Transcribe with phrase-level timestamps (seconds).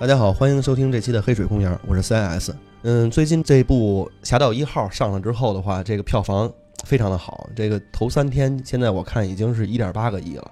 [0.00, 2.54] 大家好，欢迎收听这期的《黑水公园》，我是 CIS。
[2.84, 6.50] 嗯，最近这部《侠盗一号》上了之后的话，这个票房
[6.86, 10.50] 非常的好，这个头三天现在我看已经是一点八个亿了。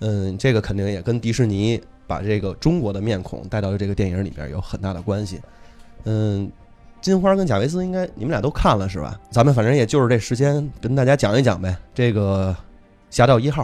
[0.00, 5.40] 嗯，这个肯定也跟迪士尼把这个中国的面孔带到了这个电影里边有很大的关系。
[6.02, 6.50] 嗯，
[7.00, 9.16] 金花跟贾维斯应该你们俩都看了是吧？
[9.30, 11.76] 咱们反正也就是这时间跟大家讲一讲呗。
[11.94, 12.52] 这个
[13.08, 13.62] 《侠盗一号》，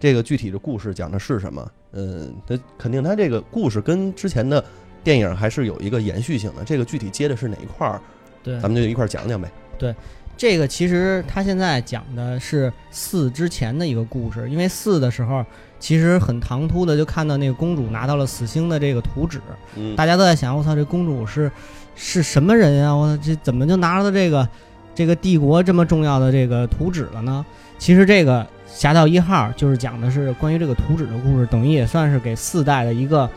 [0.00, 1.70] 这个具体的故事讲的是什么？
[1.92, 4.62] 嗯，它肯定它这个故事跟之前的
[5.02, 6.64] 电影还是有一个延续性的。
[6.64, 8.00] 这个具体接的是哪一块儿？
[8.42, 9.50] 对，咱们就一块儿讲讲呗。
[9.78, 9.94] 对
[10.36, 15.44] 这个其实他现在讲的是四之前的一个故事，因为四的时候
[15.80, 19.40] 其实很唐突的就看到那个公主拿到了死星的这个图纸，
[19.76, 21.50] 嗯大家都在想，我操，这公主是
[21.94, 22.92] 是什么人呀？
[22.92, 24.46] 我操，这怎么就拿到这个
[24.94, 27.44] 这个帝国这么重要的这个图纸了呢？
[27.78, 28.42] 其实这个
[28.76, 33.28] 《侠盗一号》就是讲的是关于这个图纸的故事，等于也算是给四代的一个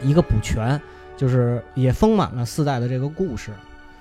[0.00, 0.80] 一个补全，
[1.18, 3.52] 就是也丰满了四代的这个故事。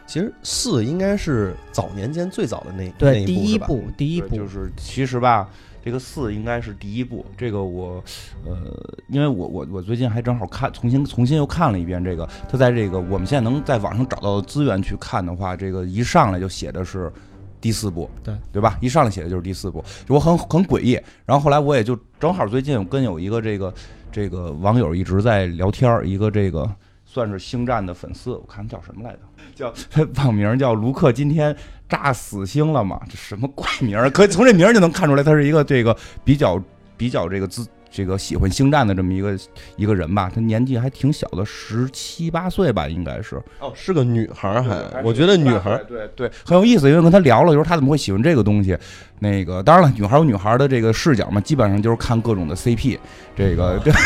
[0.08, 5.50] 其实四应该是早年间最早的那那对，一第一部第一部就是其实吧，
[5.84, 7.26] 这个四应该是第一部。
[7.38, 8.02] 这个我，
[8.46, 8.56] 呃，
[9.10, 12.26] 因为我我我最近还正好看，重新重新又看了一遍这个。
[12.50, 17.12] 它在这个我们现在能在网上找到的资源去看的话，这个一上来就写的是
[17.64, 18.78] 第四部，对对吧？
[18.82, 21.00] 一上来写的就是第四部，我很很诡异。
[21.26, 23.74] 然后后来我也就正好最近我跟有一个这个
[24.12, 26.70] 这个网友一直在聊天儿，一个这个
[27.06, 29.20] 算是星战的粉丝，我看他叫什么来着？
[29.56, 29.74] 叫
[30.26, 31.56] 网名叫卢克，今天
[31.88, 33.00] 炸死星了嘛？
[33.10, 34.10] 这什么怪名儿？
[34.10, 36.62] 可从这名儿就能看出来，他是一个这个比较
[36.98, 39.38] 比较这个资这个喜欢星战的这么一个
[39.76, 40.32] 一个人吧。
[40.34, 43.40] 他年纪还挺小的，十七八岁吧，应该是。
[43.60, 48.76] 哦，是个女孩儿还，还我觉得女孩儿对对很有意思，因为跟他聊了，就是他怎么会喜欢这个东西。
[49.20, 52.98] 那个当然了，女孩有女孩的这个视角嘛，基本上就是看各种的 CP。
[53.36, 53.94] 这个对。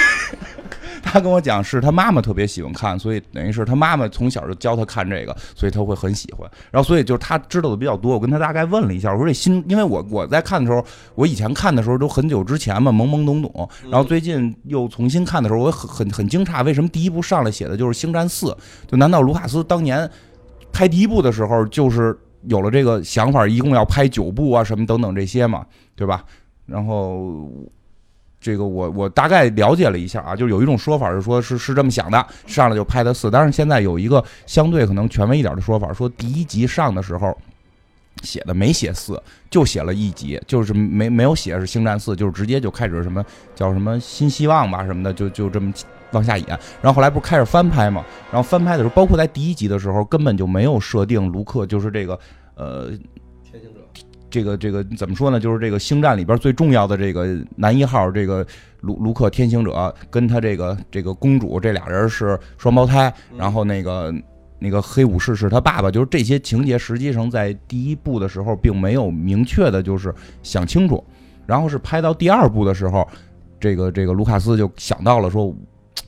[1.02, 6.50] 他跟我讲，是他妈妈特别喜欢看，所以等于是他妈妈从小就教他看这个，所以他会很喜欢。
[6.72, 8.13] 然后，所以就是他知道的比较多。
[8.13, 10.84] 我跟他大概问了一下，我说这新，因为我我在看的时候，
[11.16, 13.69] 我以前看的时候都很久之前嘛，懵懵懂懂。
[13.90, 18.47] 然后最近又重新看的时候，我很很很惊诧，为什么第一部上来写的就是《星战四》？
[18.88, 20.09] 就难道卢卡斯当年
[20.72, 25.66] 拍第一部的时候，就是有了这个想法，一共要拍九部啊，什么等等这些嘛，
[25.96, 26.24] 对吧？
[26.66, 27.50] 然后
[28.40, 37.38] 这个我我大概了解了一下啊，就是有一种说法是说是是这么想的，上来就拍的四，但是现在有一个相对可能权威一点的说法，说第一集上的时候。
[38.24, 45.72] 写的没写四，就写了一集，就是没没有写是星战四，就是直接就开始什么叫什么新希望吧什么的，就就这么
[46.09, 46.47] 往下演。
[46.81, 52.20] 然后后来不是开始翻拍嘛，然后翻拍的时候，包括在第一集的时候，根本就没有设定卢克就是这个
[52.56, 52.90] 呃
[54.38, 55.40] 这个这个怎么说呢？
[55.40, 57.25] 就是这个星战里边最重要的这个
[57.56, 58.46] 男一号，这个
[58.81, 64.14] 卢卢克天行者跟他这个这个公主这俩人是双胞胎，然后那个
[64.59, 71.03] 那个黑武士是他爸爸，就是这些情节实际上在第一部的时候并没有明确的，就是想清楚，
[71.47, 73.08] 然后是拍到第二部的时候，
[73.59, 75.52] 这个这个卢卡斯就想到了说，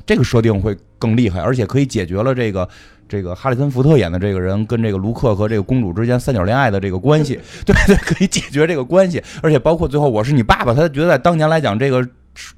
[0.06, 2.70] 这个设定会更厉害，而且可以解决了这个。
[3.10, 12.08] 这个哈里森福特演的这个人跟这个卢克和这个公主之间三角恋爱的这个关系，对对，可以解决这个关系，而且包括最后我是你爸爸，他觉得在当年来讲，这个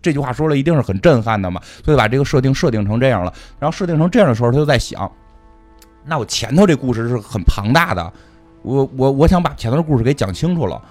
[0.02, 3.34] 这句话说了一定是很震撼的嘛，所以把这个设定设定成这样了。
[3.58, 5.10] 然后设定成这样的时候，他就在想，
[6.06, 8.14] 那我前头这故事是很庞大的，
[8.62, 10.82] 我我我想把前头的故事给讲清楚了。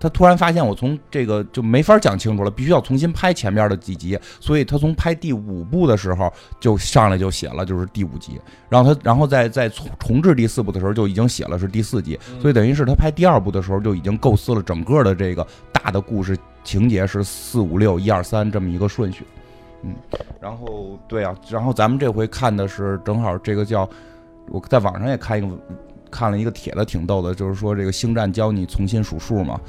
[0.00, 19.24] 他突然发现我从这个就没法讲清楚了，必须要重新拍前面的几集，所以他从拍第五部的时候就上来就写了就是第五集，然后他然后再再重重置第四部的时候就已经写了是第四集，所以等于是他拍第二部的时候就已经构思了整个的这个大的故事情节是四五六一二三这么一个顺序，
[19.82, 19.94] 嗯，
[20.40, 23.86] 然后对啊，然后咱们这回看的是正好这个叫
[24.48, 25.48] 我在网上也看一个。
[26.10, 29.60] 看了一个帖子，挺逗的，就是说这个星战教你重新数数嘛，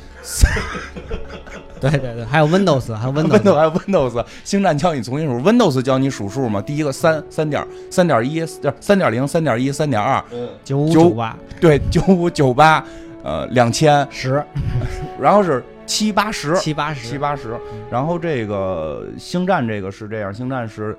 [1.79, 8.45] 对对对，还有 Windows，还有 Windows 还有 Windows，星战教你重新数，Windows 教你数数嘛，第一个三三点三点一，
[8.79, 12.83] 三点零，三点一，三点二，嗯，九五九九八对，九五九八，
[13.23, 14.43] 呃，两千，十。
[15.19, 17.07] 然后是七八十，七八十。
[17.07, 17.55] 七八十，
[17.89, 20.97] 然后这个星战这个是这样，星战是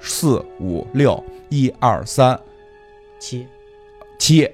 [0.00, 2.38] 四五六一二三。
[3.18, 3.46] 七，
[4.18, 4.50] 七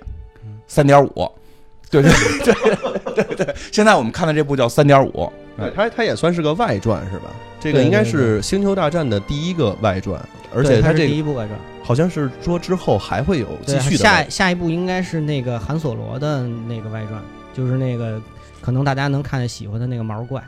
[0.67, 1.31] 三点五，
[1.91, 7.31] 对对对对对，现在我们看的这部叫三点五，对，它它也算是个外传是吧？
[7.61, 10.21] 这个应该是《星球大战》的第一个外传，
[10.55, 14.23] 而且对它这第一部外传，好像是说之后还会有继续的下。
[14.29, 17.21] 下一部应该是那个韩索罗的那个外传，
[17.55, 18.21] 就是那个
[18.61, 20.43] 可能大家能看见喜欢的那个毛怪。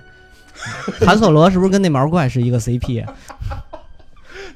[1.07, 3.15] 韩索罗是不是跟那毛怪是一个 CP 啊？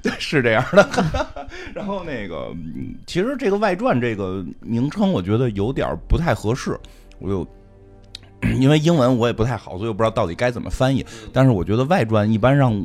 [0.02, 0.88] 对， 是这样的。
[1.72, 2.52] 然后那个，
[3.06, 6.78] 其实这个外传这个名称，我觉得有点不太合适。
[7.18, 7.46] 我就，
[8.58, 11.06] 因为英文我也不太好，所以我不知道到底该怎么翻译。
[11.32, 12.84] 但是我觉得外传一般让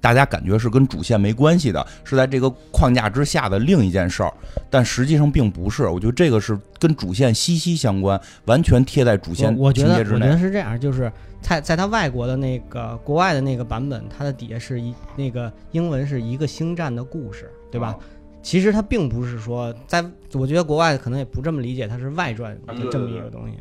[0.00, 4.32] 大家感觉是跟主线没关系的，是在这个框架之下的另一件事儿，
[4.68, 5.86] 但实际上并不是。
[5.86, 10.38] 我觉得这个是跟主线息息相关，完全贴在主线我我觉情节之内得我觉得。
[10.38, 11.10] 是这样，就是
[11.40, 17.88] 在在他外国的那个国外的那个版本，它的底下是一那个英文是一个星战的故事，对吧？
[17.88, 17.98] 啊
[18.42, 23.58] 其实它并不是说在，我觉得国外可能也不这么理解，它是外传啊对这么一个东西，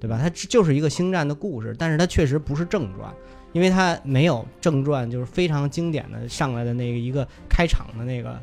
[0.00, 0.18] 对吧？
[0.20, 3.14] 它就是一个星战的故事，但是它确实不是正传，
[3.54, 8.38] 因为它没有正传，就是非常经典的上来的那个一个开场的那个，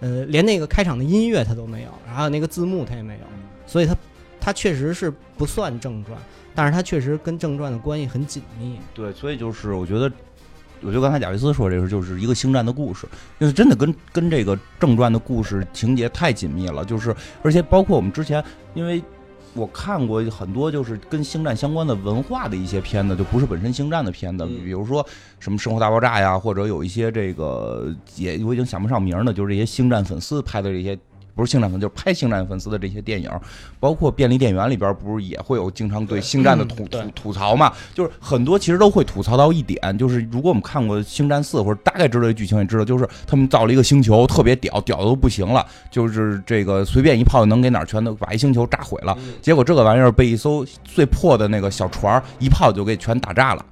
[0.00, 3.20] 呃，连那个开场的音乐它都没有，然后那个字幕它也没有，
[3.66, 3.96] 所以它
[4.40, 6.18] 它确实是不算正传，
[6.54, 8.76] 但是它确实跟正传的关系很紧密。
[8.92, 10.10] 对，所以就是我觉得，
[10.80, 13.06] 我觉得刚才贾维斯说这个就是一个星战的故事，
[13.38, 18.42] 就是真的跟跟这个正传的故事情节太紧密了，就是而且包括我们之前，
[18.74, 19.02] 因为
[19.58, 25.04] 我看过很多就是跟星战相关的文化的一些片子，就不是本身星战的片子，嗯比如说
[25.40, 30.98] 什么《生活大爆炸》呀，或者有一些这个也我已经想不上名儿了，就是这些星战粉丝拍的这些。
[31.38, 33.30] 不是星战粉，就是拍星战粉丝的这些电影，
[33.78, 37.72] 包括便利店员里边，不是也会有经常对星战的吐吐吐槽嘛？
[37.94, 49.16] 就是很多其实都会吐槽到一点，就是如果我们看过《星战四》或者大概知道这剧情，也知道，就是他们造了一个星球，特别屌，屌的都不行了，就是这个随便一炮能给哪儿全都把一星球炸毁了。
[49.40, 53.64] 结果这个玩意儿被一艘最破的那个小船一炮就给全打炸了。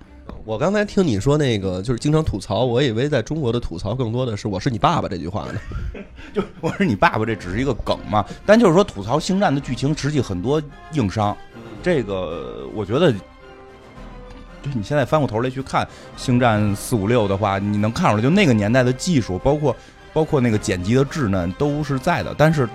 [0.46, 5.60] 我刚才听你说那个就是经常吐槽，我以为在中国的吐槽更多的是“我是你爸爸”这句话呢。
[6.32, 10.62] 就我是你爸爸这只是一个梗嘛，但就是说吐槽星战的剧情，实际很多
[10.92, 11.36] 硬伤。
[11.82, 15.84] 这个我觉得，就你现在翻过头来去看
[16.16, 19.74] 《星战四五六》的话，你能看出来，就那个年代的技术，包括
[20.12, 22.32] 包括那个剪辑的稚嫩都是在的。
[22.38, 22.68] 但是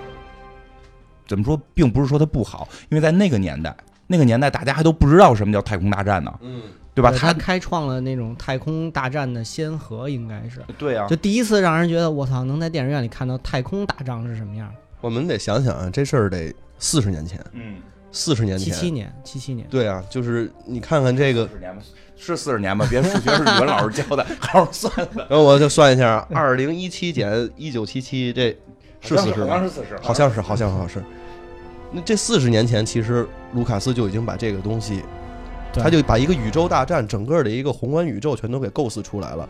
[1.26, 3.74] 怎么说，并不是说它不好，因为在那个年代，
[4.06, 6.62] 那个年代大家还都不知道什么叫太空大战呢，嗯，
[6.94, 7.10] 对吧？
[7.10, 10.60] 他他开创了那种太空大战的先河，应该是。
[10.78, 14.72] 对啊，就第一次让人觉得我操，能在电影院里看到太空打仗是什么样？
[15.00, 17.76] 我们得想想啊，这事儿得四十年前，嗯，
[18.12, 21.82] 四十年前，七七年，七七年，对啊，就是你看看这个四，十年吧，
[22.16, 22.86] 是四十年吧？
[22.88, 25.26] 别数学是语文老师教的， 好好算算。
[25.28, 28.50] 然后我就算一下，二零一七减一九七七，这
[29.00, 29.54] 是四十好吗？
[29.56, 31.02] 像是四十，好像是，好像好像是。
[31.90, 35.02] 那这四十年前，其实卢卡斯就已经把这个东西，对
[35.74, 39.48] 他就把一个宇宙大战整个的一个宏观宇宙全都给构思出来了，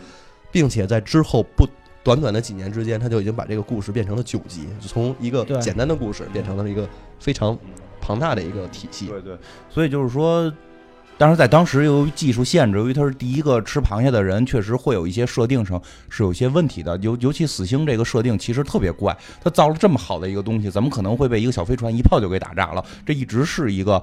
[0.50, 1.66] 并且在之后不
[2.04, 6.88] 短短的几年之间，他就已经把这个故事变成了九集，从一个简单的故事变成了一个
[7.18, 7.56] 非常
[8.00, 9.06] 庞大的一个体系。
[9.06, 9.38] 对对，
[9.70, 10.52] 所以就是说，
[11.16, 16.96] 但是在当时由于技术限制，由于他是第一个吃螃蟹的人，确实会有一些设定上是有一些问题的。
[16.98, 22.84] 尤尤其死星这个设定其实特别怪，他造了这么好的一个东西，怎么可能会被一个小飞船一炮就给打炸了？
[23.06, 24.02] 这一直是一个呃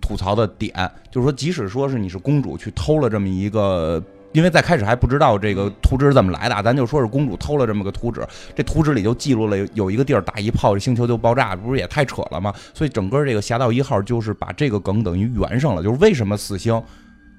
[0.00, 0.72] 吐槽的点，
[1.10, 4.02] 就是说，即使说是你是公主去偷了这么一个。
[4.32, 12.52] 因为在开始还不知道这个图纸是怎么来的，咱就说是公主偷了这么个图纸，这图纸里就记录了有有一个地儿打一炮，这星球就爆炸，不是也太扯了吗？
[12.74, 16.82] 所以整个这个侠盗一号就是把这个梗等于圆上了，就是为什么死星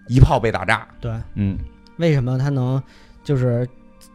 [0.08, 0.88] 一炮被打炸？
[1.02, 1.58] 对，嗯，
[1.98, 2.82] 为什么他能
[3.25, 3.68] 就是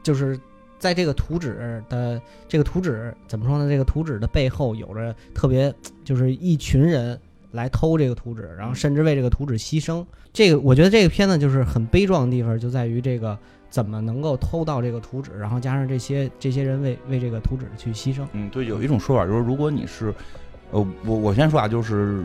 [0.02, 0.40] 就是
[0.78, 2.18] 在这个图纸的
[2.49, 3.68] 这个图纸怎么说呢？
[3.68, 5.70] 这个图纸的背后有着特别
[6.02, 7.20] 就是一群人
[7.52, 10.04] 来偷这个图纸，然后甚至为这个图纸牺牲。
[10.33, 13.37] 这个我觉得这个片子就是很悲壮的地方，就在于这个
[13.69, 18.26] 怎么能够偷到这个图纸，然后加上这些这些人为为这个图纸去牺牲。
[18.33, 20.14] 嗯，对，有一种说法就是，如果你是，
[20.71, 22.23] 呃，我我先说啊，就是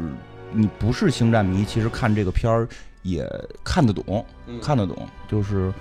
[0.52, 2.68] 你不是星战迷，其实看这个片儿
[3.02, 3.28] 也
[3.64, 5.74] 看得懂，嗯看得懂，就是。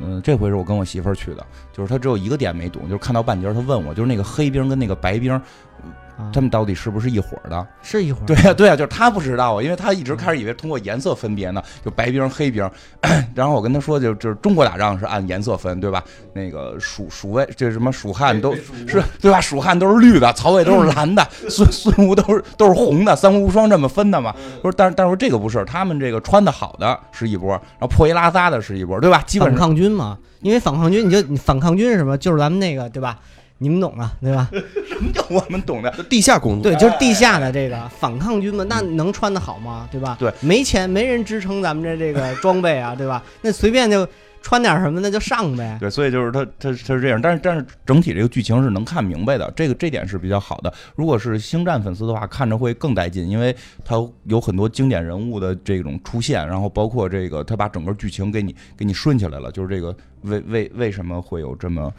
[0.00, 5.42] 嗯，这回是我跟我媳妇儿去的，就是她只有一个点没懂，就是看到半截儿，她问我，就是那个黑兵跟那个白兵，啊，
[6.32, 7.66] 他们到底是不是一伙儿的？
[7.82, 12.68] 是一伙儿对呀、对呀、就是他不知道啊，因为他一直开始以为通过颜色分别呢，就白兵、黑兵。
[13.34, 16.02] 然后我跟他说，就就是中国打仗是按颜色分，对吧？
[16.32, 19.40] 那个蜀蜀魏这什么蜀汉都是对吧？
[19.40, 24.34] 蜀汉都是绿的，曹魏都是蓝的， 孙孙吴都是都是红的，三国无双这么分的嘛。
[24.62, 29.22] 说但是但是说这个不是，他们这个穿的好的是一波，然后破衣拉撒的是一波，对吧？
[29.26, 32.18] 基本抗军嘛，因为反抗军你就你反抗军是什么？
[32.18, 33.18] 就是咱们那个对吧？
[33.60, 34.48] 你们懂啊对吧？
[34.98, 35.90] 什么叫我们懂的？
[36.10, 39.88] 地下工作，对，就是地下的这个反抗军嘛，那能穿的好吗？
[39.90, 40.16] 对吧？
[40.18, 43.22] 对，没钱，没人支撑咱们这这个装备啊，对吧？
[43.42, 44.06] 那随便就
[44.42, 45.76] 穿点什么那就上呗。
[45.80, 50.72] 对，所以就是他他他是这样，但是但是整体这个剧情是能看明白的，这个这点是比较好的。
[50.96, 53.54] 如果是星战粉丝的话，看着会更带劲，因为
[53.84, 61.92] 他有很多经典人物的这种出现，然后包括这个他把整个剧情给你给你顺起来了，就是这个为为为什么会有这么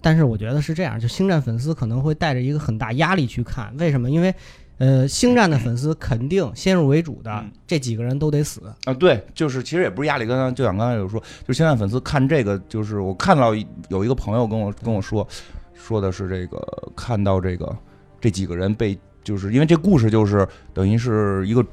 [0.00, 4.08] 但是我觉得是这样，就星战粉丝可能会带着一个很大压力去看，为什么？
[4.08, 4.32] 因为，
[4.78, 7.50] 呃，星战的粉丝肯定先入为主的嗯。
[7.66, 8.62] 这几个人都得死。
[8.84, 13.54] 啊，对，就是其实也不是压力，刚刚就像刚才有说，就是星战粉丝看这个，就是我看到
[13.88, 15.26] 有一个朋友跟我跟我说，
[15.74, 16.60] 说的是这个
[16.96, 17.76] 看到这个
[18.20, 21.64] 这几个人被，就是因为这故事就是等于是一个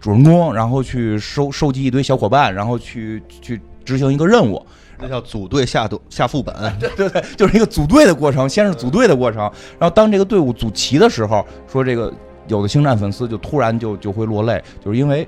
[0.00, 4.64] 主人公，然后去收收集一堆小伙伴，然后去去执行一个任务，
[4.98, 9.42] 那叫组队下队下副本， 对对对，就是一个组队的过程，先是组队的过程，
[9.78, 12.12] 然后当这个队伍组齐的时候，说这个
[12.48, 15.26] 有的星战粉丝就突然就就会落泪，就是因为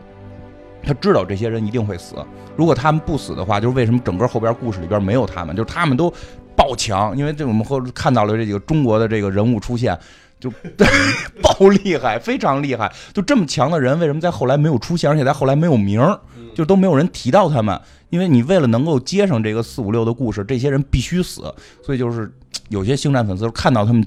[0.83, 2.15] 他知道这些人一定会死，
[2.57, 6.13] 如果他们不死的话，就是为什么整个后边故事里边没有他们，就是他们都
[6.57, 9.99] 爆强，因为这我们后看到了这几个中国的这个人物出现。
[10.41, 10.49] 就
[11.43, 16.17] 爆厉害，非常厉害，就这么强的人，为什么在后来没有出现，而且在后来没有名儿，
[16.55, 17.77] 就都没有人提到他们？
[18.11, 22.33] 因为你为了能够接上这个四五六的故事，这些人必须死，所以就是
[22.69, 24.07] 有些星战粉丝看到他们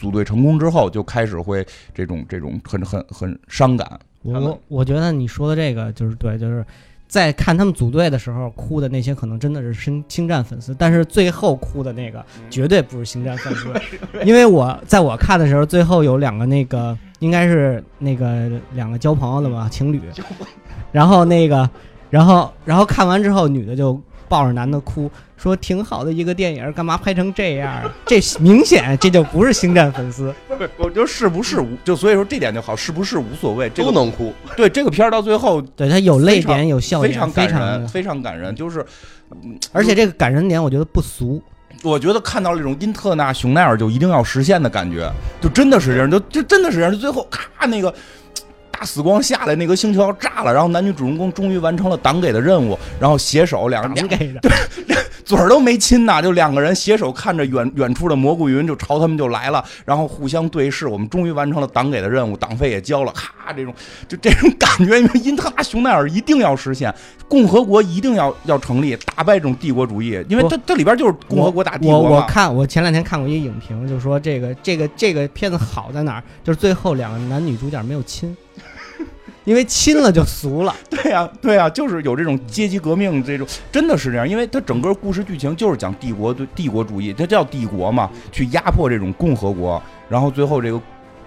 [0.00, 1.64] 组队成功之后，就开始会
[1.94, 4.00] 这种这种很很很伤感。
[4.22, 6.64] 我我我觉得你说的这个就是对，就是
[7.06, 13.68] 在看他们组队的时候哭的那些，可能真的是星星战粉丝，但是最后哭的那个绝对不是星战粉丝，
[14.24, 20.00] 因为我在我看的时候，最后有两个那个应该是那个两个交朋友的吧情侣，
[20.92, 21.68] 然后那个
[22.08, 27.94] 然后然后看完之后，女的就抱着男的哭，说挺好的一个电影，干嘛拍成这样啊？
[28.06, 30.32] 这明显这就不是星战粉丝。
[30.76, 33.68] 我觉得是不是无就所以说这点就好，是不是无所谓。
[33.70, 34.32] 这个都能哭。
[34.56, 38.54] 对这个片儿到最后对他有泪点，有笑点，非常非常感人，的非常感人。
[38.54, 38.86] 就是
[39.72, 41.42] 而且这个感人点，我觉得不俗。
[41.82, 45.10] 我觉得看到了这种因特纳熊奈尔就一定要实现的感觉，
[45.40, 46.92] 就真的是这样，就就真的是这样。
[46.92, 47.92] 就最后咔那个
[48.80, 54.40] 大死光下来，那个星球要炸了，然后男女主人公终于完成了党给的任务，然后携手两个人给的，
[55.22, 63.74] 嘴儿都没亲呐，就两个人携手看着远远处的蘑菇云就朝他们就来了，然后互相对视，我们终于完成了党给的任务，党费也交了，咔，这种
[64.08, 66.90] 就这种感觉，因为因特拉熊奈尔一定要实现，
[67.28, 72.16] 共和国一定要要成立，打败这种帝国主义，因为这这里边就是共和国打帝我国嘛。
[72.16, 78.34] 我看我前两天看过一个影评，就说这个这个这个片子好在哪儿，就是最后两个男女主角没有亲，
[79.50, 80.72] 因为亲了就俗了。
[80.88, 90.80] 对呀、对呀、就是有这种阶级革命这种，真的是这样，因为它整个故事剧情就是讲帝国对帝国主义，它叫帝国嘛，去压迫这种共和国，然后最后这个，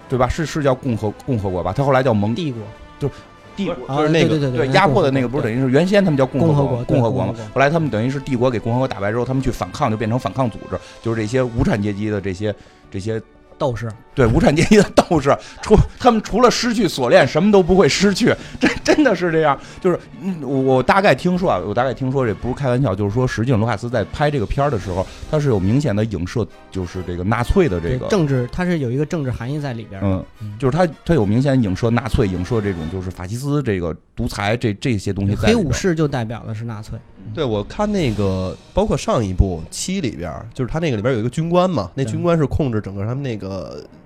[0.08, 0.26] 对吧？
[0.26, 1.70] 是是叫共和共和国吧？
[1.76, 2.62] 它后来叫盟帝国
[2.98, 3.14] 就是
[3.54, 3.74] 帝国。
[3.86, 12.54] 啊就是那个对对对对压迫的那个不是等于是原先他们叫共和共和国共和国嘛共和国，后来他们等于是帝国给共和国打败之后，他们去反抗就变成反抗组织，就是这些无产阶级的这些
[12.90, 13.20] 这些
[13.58, 19.58] 斗士，对无产阶级的斗士，除他们除了失去锁链，什么都不会失去，这真的是这样。
[19.80, 28.06] 就是嗯我我大概听说啊，我大概听说这不是开玩笑，就是说，实际上卢卡斯在拍这个片儿的时候，他是有明显的影射，就是这个纳粹的这个。
[28.08, 36.98] 政治他是有一个政治含义在里边嗯，就是他，他有明显影射纳粹，影射这种就是法西斯这个独裁这这些东西在黑武士就代表的是纳粹，
[37.34, 43.43] 对，我看那个，包括上一部七里边，就是他那个里边有一个军官嘛，那军官是控制整个他们那个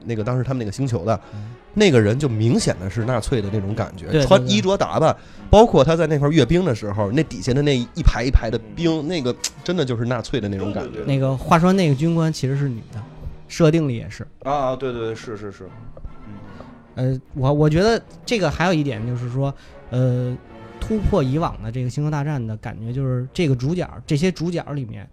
[0.05, 5.15] 那个当时他们那个星球的嗯，那个人就明显的是纳粹的那种感觉，穿衣着打扮，
[5.51, 11.01] 包括他在那块阅兵的时候，那底下的那一排一排的兵，那个真的就是纳粹的那种感觉。
[11.07, 13.03] 那个话说那个军官其实是女的，
[13.49, 14.27] 设定里也是。
[14.45, 15.69] 啊，对对对，是是是，
[16.95, 19.55] 呃，我我觉得这个还有一点就是说，
[19.91, 20.37] 呃，
[20.81, 25.09] 突破以往的这个星球大战的感觉，就是这个主角，这些主角里面，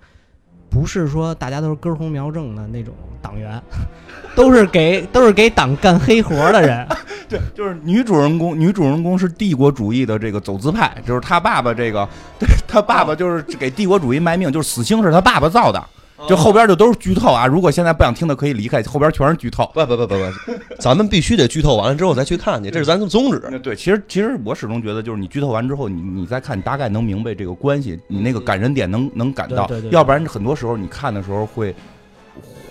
[0.76, 3.62] 不是说大家都是根红苗正的那种党员，
[4.36, 6.86] 都是给都是给党干黑活的人。
[7.30, 12.06] 对，就是女主人公，女主人公是帝国主义的这个走资派，就是他爸爸这个，
[12.38, 15.82] 对他爸爸就是给帝国主义卖命，就是死星是他爸爸造的，
[16.28, 17.46] 就后边就都是剧透啊。
[17.46, 19.70] 如果现在不想听的可以离开，后边全是剧透。
[19.74, 20.24] 不不不不不，
[20.80, 23.42] 咱们必须得剧透完了之后再去看去，这是咱的宗旨。
[23.52, 31.76] 那对，其实其实我始终觉得，就是你剧透完之后，你你再看，你大概能明白这个关系，你那个感人点能能感到要不然很多时候你看的时候会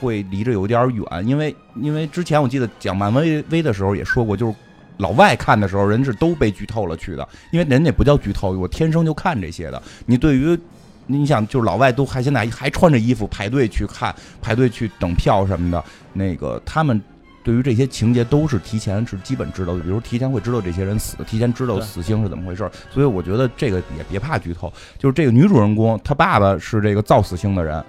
[0.01, 4.55] 会离着有点远，因为因为之前我记得讲漫威威的时候也说过，就是
[4.99, 9.83] 老外看的时候，人是都被剧透了去的，因为人家不叫剧透，我天生就看这些的。
[10.07, 10.59] 你对于
[11.07, 17.01] 你想，就是老外都还现在还穿着衣服排队去看，排队去等票什么的，那个他们
[17.43, 22.71] 对于这些情节都是提前是基本知道的，比如提前会知道这些人死，提前知道死星是怎么回事。
[22.91, 27.85] 所以我觉得这个也别怕剧透，就是这个女主人公她爸爸是这个造死星的人。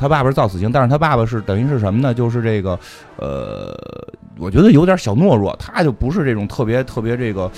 [0.00, 2.14] 他爸爸是造死星，但是他爸爸是等于是什么呢？
[2.14, 2.78] 就是这个，
[3.16, 3.76] 呃，
[4.38, 7.50] 我觉得有点小懦弱，他就不是这种特别特别这个，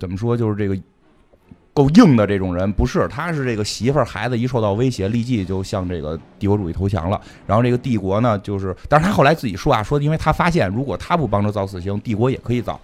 [0.00, 0.76] 怎么说，就是这个
[1.74, 7.20] 够硬的这种人，不是，他是这个媳妇儿孩子一受到威胁，立即就向这个帝国主义投降了。
[7.46, 12.78] 然后这个帝国呢，就是，但是他后来自己说啊，说因为他发现，如果他不帮着造死刑，帝国也可以造。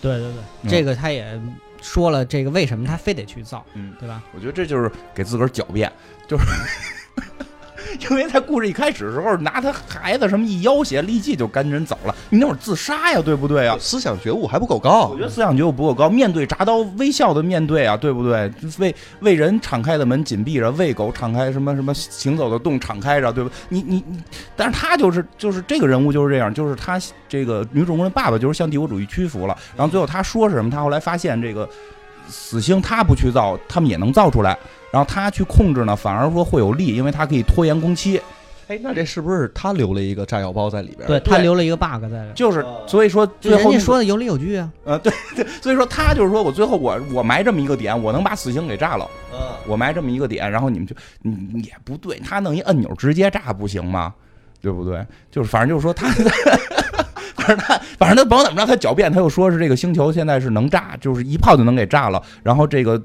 [0.00, 1.40] 对对对，嗯这个他也
[1.80, 4.22] 说了，这个为什么他非得去造，嗯，对吧？
[4.34, 5.90] 我觉得这就是给自个儿狡辩，
[6.26, 6.44] 就是
[8.10, 12.14] 因为在故事一开始的时候拿他孩子什么一要挟，立即就赶紧走了。
[12.30, 13.76] 你那会儿自杀呀，对不对啊？
[13.80, 15.22] 思想觉悟还不够高我觉。
[15.22, 18.50] 得思想觉悟不够高，面对铡刀微笑的面对啊，对不对？
[18.78, 23.50] 为为人敞开的门紧闭着，为狗敞开什么什么行走的洞敞开着，对吧？
[23.68, 24.18] 你你你，
[24.56, 30.70] 但是他就是就是这个人物就是这样，就是他这个女主人公的爸爸就是向帝国主义屈服了，然后最后他说是什么？
[30.70, 31.68] 他后来发现这个
[32.30, 34.56] 死星他不去造，他们也能造出来，
[34.92, 38.20] 然后他去控制呢，反而说会有利，因为他可以拖延工期。
[38.68, 41.06] 哎，那这是不是他留了一个炸药包在里边？
[41.08, 44.70] 对他留了一个 bug 在这，就是哦所以说最后人家说的有理有据啊。
[44.84, 49.04] 呃 对对，所以说他就是说我最后我我埋这么一个点，我能把死星给炸了。
[49.32, 54.14] 嗯，我埋这么一个点，然后你们就你你也不对，他弄一按钮直接炸不行吗？
[54.62, 55.04] 对不对？
[55.32, 56.06] 就是反正就是说他，
[57.40, 62.22] 反正他反正他甭管怎么着，他狡辩，他又说是这个星球现在是能炸，就是一炮就能给炸了。
[62.42, 63.02] 然后这个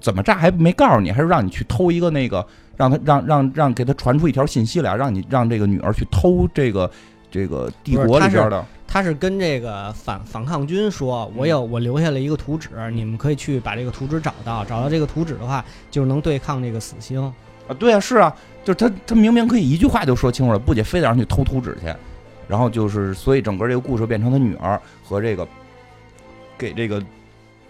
[0.00, 2.46] 怎么炸还没告诉你，还是让你去偷一个那个，
[2.76, 6.90] 让他让让让给他传出一条信息来，让你让这个女儿去偷这个
[7.30, 8.64] 这个帝国里边的。
[8.88, 17.20] 他是跟这个反反抗军说，我有我留下了一个图纸，你们可以去把这个图纸找到，找到这个图纸的话，就是能对抗这个死星。
[17.66, 21.92] 啊，对啊，是啊，就是他他明明可以一句话就说清楚了，不仅非得让你偷图纸去，
[22.48, 25.46] 然后就是所以整个这个故事变成他女儿和这个
[26.56, 27.02] 给这个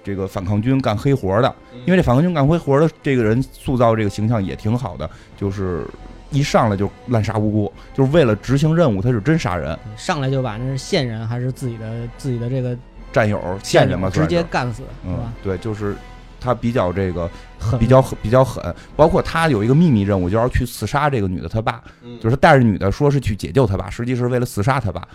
[0.04, 5.86] 这个反抗军干黑活的，因为这反抗军干黑活的这个人塑造这个形象也挺好的，就是
[6.30, 12.76] 一上来就滥杀无辜，就是为了执行任务，他是真杀人，上来就把那是线人还是自己的自己的这个
[13.12, 15.96] 战友线人嘛，直接干死，是嗯吧？，对，就是
[16.40, 21.82] 他比较这个很比较狠比较狠，包括他有一个秘密任务，就要去刺杀这个女的他爸。
[22.02, 25.06] 嗯就是带着女的说是去解救他爸，实际是为了刺杀他爸。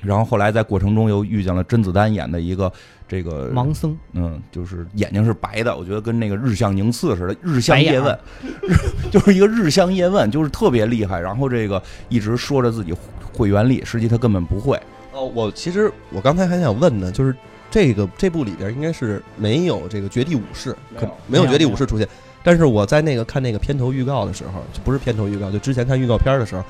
[0.00, 2.72] 然后后来在过程中又遇见了甄子丹演的一个
[3.08, 8.16] 这个盲僧，嗯，就是眼睛是白的，我觉得跟那个日向宁次似的，日向叶问，
[9.10, 11.20] 就是一个日向叶问，就是特别厉害。
[11.20, 12.94] 然后这个一直说着自己
[13.32, 14.80] 会原力，实际他根本不会。
[15.12, 17.34] 哦，我其实我刚才还想问呢，就是
[17.70, 22.08] 这个这部里边应该是没有这个绝地武士，可没有绝地武士出现。
[22.42, 26.64] 但是我在那个看那个片头预告的时候，就不是片头预告，就之前看预告片的时候，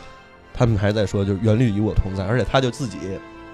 [0.53, 2.99] 他们还在说就是原律与我同在，而且他就自己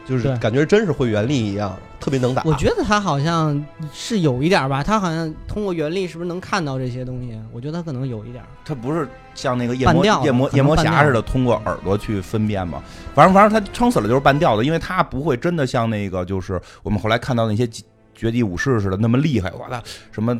[0.04, 2.42] 就是对感觉真是会原力一样，特别能打。
[2.44, 7.38] 我觉得他好像是有一点儿吧，他好像通过原力是不是能看到这些东西？
[7.52, 8.46] 我觉得他可能有一点儿。
[8.64, 12.82] 他不是像那个夜魔夜魔夜魔侠似的，通过耳朵去分辨嘛。
[13.14, 17.68] 反正反正他撑死了就是半吊子，因为他不会真的像那个就是我们后来看到那些
[18.14, 19.50] 绝地武士似的那么厉害。
[19.52, 20.38] 哇，他什么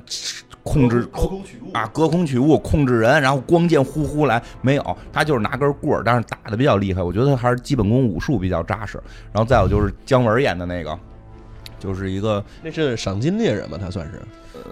[0.65, 1.41] 控制空
[1.73, 7.03] 啊，隔空取物，控制人，然后光剑呼呼来，没有，他就是拿根棍儿，但是打的比较厉害。
[7.03, 8.99] 我觉得他还是基本功武术比较扎实。
[9.31, 10.99] 然后再有就是姜文演的那个，
[11.79, 13.79] 就是一个那是赏金猎人吧？
[13.79, 14.21] 他算是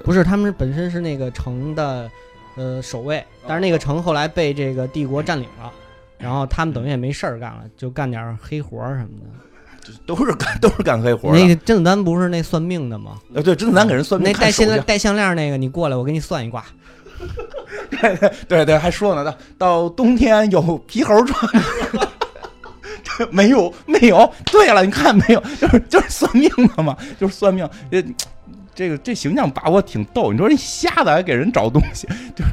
[0.02, 2.10] 不是，他们本身是那个城的
[2.56, 5.70] 呃守卫，但是那个城后来被这个帝国占领了，
[6.16, 9.26] 然后他们等于也没事儿干了，就干点儿黑活儿什么的。
[10.06, 11.38] 都是干都是干黑活的。
[11.38, 13.12] 那个甄子丹不是那算命的吗？
[13.34, 16.64] 呃，对，甄子丹给人算命那戴 项链戴项链那个，你过来，我给你算一卦。
[17.90, 21.62] 对对对对，还说呢，到到冬天有皮猴穿。
[23.30, 27.68] 没有没有，对了，你看没有，就是就是算命的嘛，就是算命。
[27.90, 28.04] 这
[28.74, 30.32] 这个这形象把握挺逗。
[30.32, 32.50] 你说这瞎子还给人找东西，就是，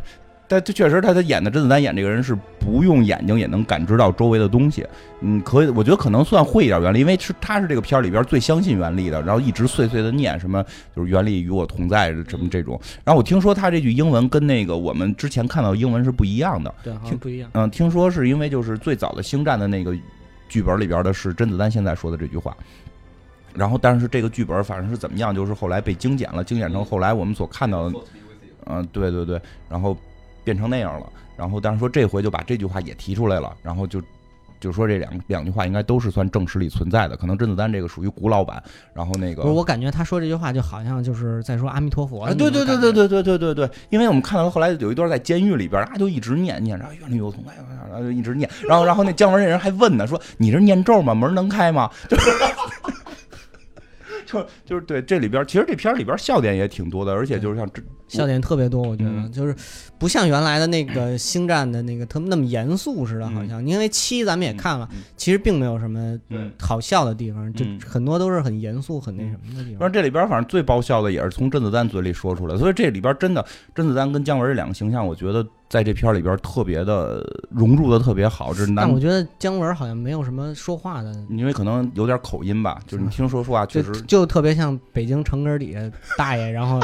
[0.49, 4.85] 但这确实他他演的甄子丹演这个人是不用眼睛也能感知到周围的东西。
[5.21, 12.79] 嗯，可以，我觉得可能算会一点原理，因为是他是这个片儿里边最相信原力的，然后一直碎碎的念什么就是原力与我同在什么这种。
[13.05, 16.73] 然后我听说他这句英文跟那个我们之前看到的英文是不一样的。
[16.83, 17.49] 对，好像不一样。
[17.53, 19.95] 嗯，听说是因为就是最早的星战的那个
[20.47, 22.57] 剧本里边的是甄子丹现在说的这句话。
[23.55, 27.99] 然后，但是这个剧本反正是怎么样，就是后来被精简了，精简成后来我们所看到的，
[28.67, 29.97] 嗯，对对对，然后
[30.49, 31.05] 变成那样了。
[31.37, 34.01] 然后，但是说这回就把这句话也提出来了，然后就
[34.59, 38.61] 就说这两两句话应该都是算正史里存在的，可能甄子丹这个属于古老版，
[38.93, 42.51] 然后那个不是，我感觉他说这句话就好像就是在说阿弥陀佛啊，对。
[42.51, 47.53] 对对对对对对对对，因为我们看到他后来有一段在监狱里边，他就一直念念着哎冤狱有痛快，
[47.89, 51.13] 然后就一直念，然后然后那姜文那人还问呢，说你这念咒吗？
[51.15, 51.89] 门能开吗？
[52.09, 52.29] 就 是
[54.31, 59.31] 就就是对这里边，其实这片儿里边笑点也挺多的，而且就是像这笑点特别多，我觉得、嗯。
[59.31, 59.55] 就是
[59.97, 64.87] 不像原来的那个星战的那个特那么严肃似的，好像、因为七咱们也看了，
[65.17, 67.79] 其实并没有什么嗯好笑的地方，就嗯。
[67.85, 69.79] 很多都是很严肃、很那什么的地方。
[69.79, 85.79] 反正这里边反正最爆笑的也是从甄子丹嘴里说出来，所以这里边真的甄子丹跟姜文这两个形象，我觉得在这片儿里边特别的融入的特别好，这是难但我觉得姜文好像没有什么说话的，因为可能有点口音吧，就是你听说说话确就实就特别像北京城根儿底下
[86.17, 86.79] 大爷，然后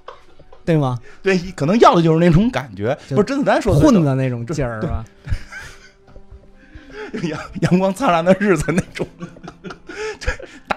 [0.62, 0.98] 对吗？
[1.22, 2.94] 对，可能要的就是那种感觉。
[3.08, 5.02] 就不是甄子丹说的混的那种劲儿是吧？
[7.22, 9.08] 阳阳光灿烂的日子那种。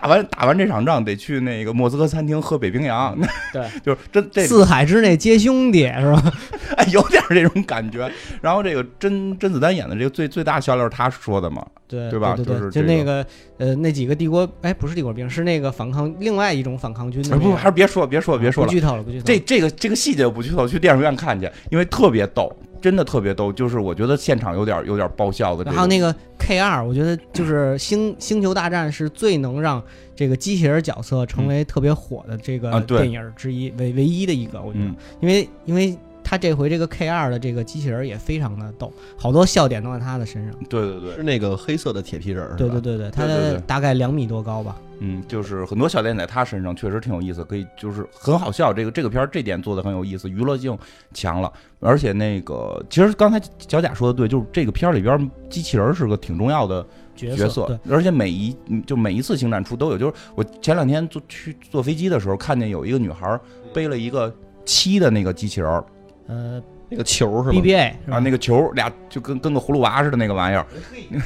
[0.01, 3.15] 打完打完这场仗，得去那个莫斯科餐厅喝北冰洋，
[3.53, 6.33] 对，就是真这四海之内皆兄弟是吧？
[6.75, 8.09] 哎有点这种感觉。
[8.41, 13.23] 然后这个甄甄子丹演的这个最最大笑料是他说的嘛，对对吧对对就是这就那个
[13.57, 23.51] 呃那几个帝国哎不是帝国兵是那个反抗另外一种反抗军的哎不那个还是别说别说别说了，不剧透了不剧透这这个这个细节我不剧透，去电影院看去，因为特别逗，真的特别逗。
[23.53, 25.75] 就是我觉得现场有点有点爆笑的这种。
[25.75, 29.81] 还有那个 K 二，我觉得就是星星球大战是最能让
[30.15, 34.95] 这个机器人角色成为特别火的这个电影之一，唯唯一的一个，我觉得，嗯。
[35.21, 35.95] 因为因为
[36.31, 40.55] 他这回这个 K 二的这个机器人也非常的逗，好多笑点都在他的身上。
[40.69, 43.27] 对对对是，那个黑色的铁皮人儿，对对对对，他
[43.67, 44.77] 大概两米多高吧。
[44.99, 48.71] 嗯，就是很多笑点在他身上确实挺有意思，可以就是很好笑。
[48.71, 50.77] 这个这个片儿这点做的很有意思，娱乐性
[51.13, 56.81] 强了，而且那个其实刚才小贾说的对，就是这个片儿里边机器人是个挺重要的
[57.13, 59.97] 角角色对，而且每一嗯就每一次星战出都有。
[59.97, 63.37] 就是我前两天坐去坐飞机的时候，看见有一个女孩
[63.73, 65.83] 背了一个七的那个机器人儿
[66.31, 68.17] 呃那个球是吧？BBA 是吧？
[68.17, 70.65] 啊，那个球俩就跟跟个葫芦娃似的那个玩意儿，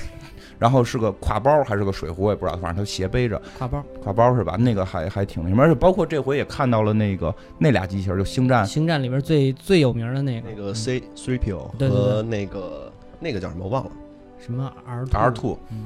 [0.58, 3.42] 然后是个挎包还是个水壶，我也不知道，反正他斜背着。
[3.60, 4.56] 挎包，挎包是吧？
[4.58, 8.66] 那个还还挺那什么，而且包括这回也看到了那个那俩机器人，就星战。
[8.66, 10.50] 星战里边最最有名的那个。
[10.50, 12.04] 那个 C three P O 对对对。
[12.04, 13.92] 和那个那个叫什么我忘了。
[14.40, 15.86] 什么 R R two 嗯。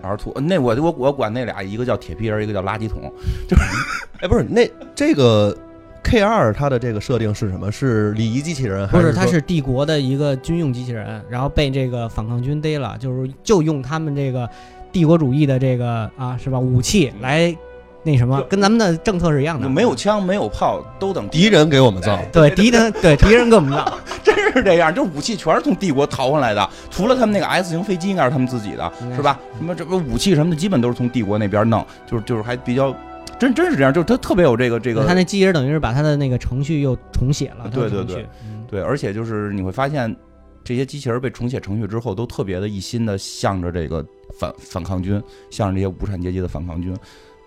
[0.00, 3.12] R two，那我我我管那俩一个叫铁皮人，一个叫垃圾桶。
[3.48, 3.62] 就是
[4.20, 5.56] 哎，不是那这个
[6.02, 7.70] K 二它的这个设定是什么？
[7.70, 14.48] 是礼仪机器人还不是，它是帝国的一个军用机器人，然后被这个反抗军逮了，就是就用他们这个
[14.90, 17.54] 帝国主义的这个啊是吧武器来
[18.04, 22.18] 那什么，跟咱们的政策是一样的，没有枪没有炮，都等敌人给我们造？
[22.32, 29.38] 对敌人对敌人给我们造， 真是这样，就是武器全是从帝国逃回来的，除了他们那个 S 型飞机应该是他们自己的，是是吧？
[29.58, 32.94] 什么这个武器什么的，基本都是从帝国那边弄，就是就是还比较
[33.38, 40.14] 真真是这样，就是他特别有这个这个他那机器人等于是把他的那个程序又重写了，对对对，嗯对，而且就是你会发现，
[40.64, 44.04] 这些机器人被重写程序之后，都特别的一心的向着这个
[44.38, 46.94] 反反抗军，向着这些无产阶级的反抗军。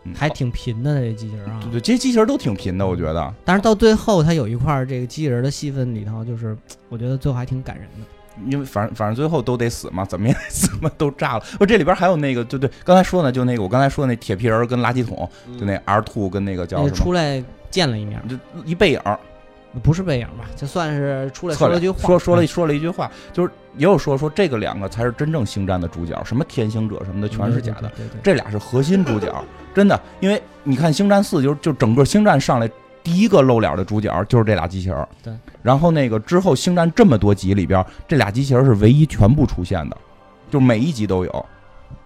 [0.04, 1.74] 嗯，还挺贫的这机器人啊对。
[1.74, 3.34] 对，这些机器人都挺贫的，我觉得。
[3.46, 6.58] 但是到最后，他有一块这个机器人的戏份里头，就是
[6.90, 8.06] 我觉得最后还挺感人的。
[8.48, 11.44] 因为反正反正最后都得死嘛，怎么也怎么都炸了。
[11.58, 19.02] 不，这里边还有那个，对对，刚才说呢，就那个我刚才说的那铁皮人跟垃圾桶，就那 R two 跟那个叫什么，出来见了一面，就一背影，
[19.82, 20.46] 不是背影吧？
[20.56, 27.90] 就算是出来说了句话，说说了说了一句话，就是也有说说这个两个才是真正星战的主角，什么天行者什么的全是假的。
[27.96, 29.34] 对对对对这俩是核心主角，
[29.74, 32.70] 真的，因为你看《星战四》就是就整个星战上来
[33.04, 39.98] 第一个露脸的主角就是这俩机器人儿，对，然后那个之后星战这么多集里边，这俩机器人是唯一全部出现的，
[40.52, 41.46] 就每一集都有，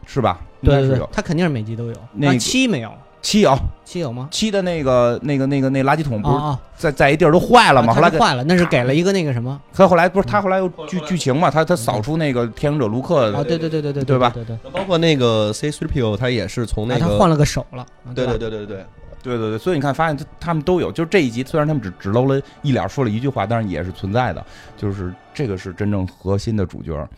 [0.06, 0.40] 是吧？
[0.62, 1.96] 应对对对该是有，他肯定是每集都有。
[2.14, 4.28] 那七没有，七有七有吗？
[4.32, 7.94] 七的那个那个那个那垃圾桶不是啊在在一地儿都坏了啊，吗？
[7.94, 13.44] 后来坏了，那是给了一个那个什么他后来不是他后来又剧剧情嘛，他他扫出那个天行者卢克啊？
[13.44, 17.84] 对对对对对对吧对对，包括那个 C three P O 他也是从那个啊他换了个手了。
[18.06, 18.86] 啊对对对对对，
[19.26, 24.46] 对对对，所以你看，发现他他们都有，就是这一集虽然他们只只露了一脸，说了一句话，但是也是存在的，
[24.78, 27.10] 就是这个是真正核心的主角。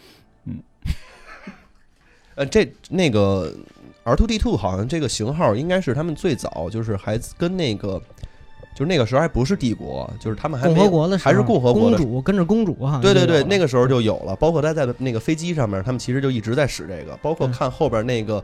[0.45, 0.57] 嗯
[2.35, 3.51] 呃，这那个
[4.03, 7.99] R two D two 好像这个型号应该是他们最早就是还跟那个，
[8.75, 11.97] 就是那个时候还不是帝国，就是他们还共和国的时候还是共和国公的。
[11.97, 18.41] 主跟着公主对对对，那个时候就有了，包括他在那个飞机上面，他们其实就一直在使这个，包括看后边那个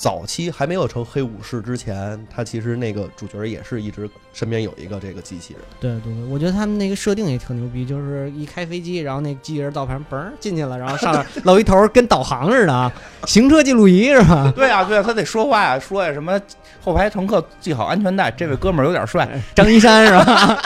[0.00, 5.62] 早期还没有成黑武士之前，他其实那个主角也是一直身边有一个这个机器人。
[5.78, 12.90] 对对对，我觉得他们那个设定也挺牛逼，就是一开飞机，然后那机器人到盘嘣儿进去了，然后上面露一头跟导航似的啊，
[13.26, 14.50] 行车记录仪是吧？
[14.56, 16.40] 对啊，对啊，他得说话呀，说呀什么
[16.80, 20.62] 后排乘客系好安全带，这位哥们儿有点帅， 张一山是吧？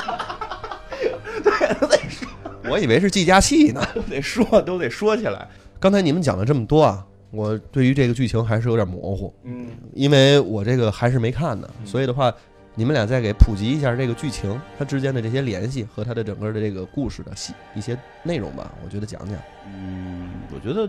[1.42, 2.28] 对，得说
[2.70, 3.84] 我以为是计价器呢。
[3.92, 5.48] 都得说，都得说起来。
[5.80, 12.32] 刚才你们讲了这么多啊，我对于这个剧情还是有点模糊，嗯，因为我这个还是没看呢，嗯所以的话，
[12.74, 19.36] 你们俩再给普及一下这个剧情，它之间的这些联系和它的整个的这个故事的细一些内容吧，我觉得讲讲。
[19.66, 20.88] 嗯，我觉得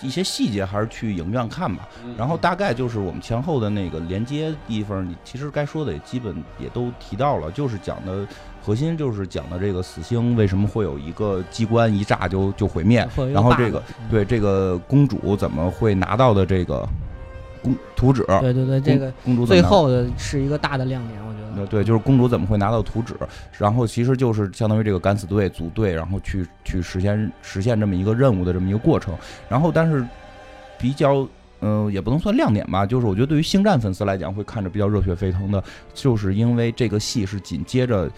[0.00, 1.88] 一些细节还是去影院看吧。
[2.16, 8.26] 然后大概就是我们前后的那个连接地方，你其实该说的也基本也都提到了，就是讲的
[8.62, 16.88] 核心就是讲的这个死星为什么会有一个机关一炸就就毁灭，然后这个嗯对这个公主怎么会拿到的这个
[17.62, 21.42] 公图纸，对对对，这个公主最后的是一个大的亮点，我觉得。
[21.54, 23.14] 呃，对，就是公主怎么会拿到图纸，
[23.58, 29.14] 然后其实就是相当于这个敢死队组队，然后去去实现实现这么一个任务的这么一个过程。
[29.50, 30.02] 然后，但是
[30.78, 31.28] 比较，
[31.60, 38.10] 嗯、也不能算亮点吧，就是我觉得对于星战粉丝来讲，会看着比较热血沸腾的，就是因为这个戏是紧接着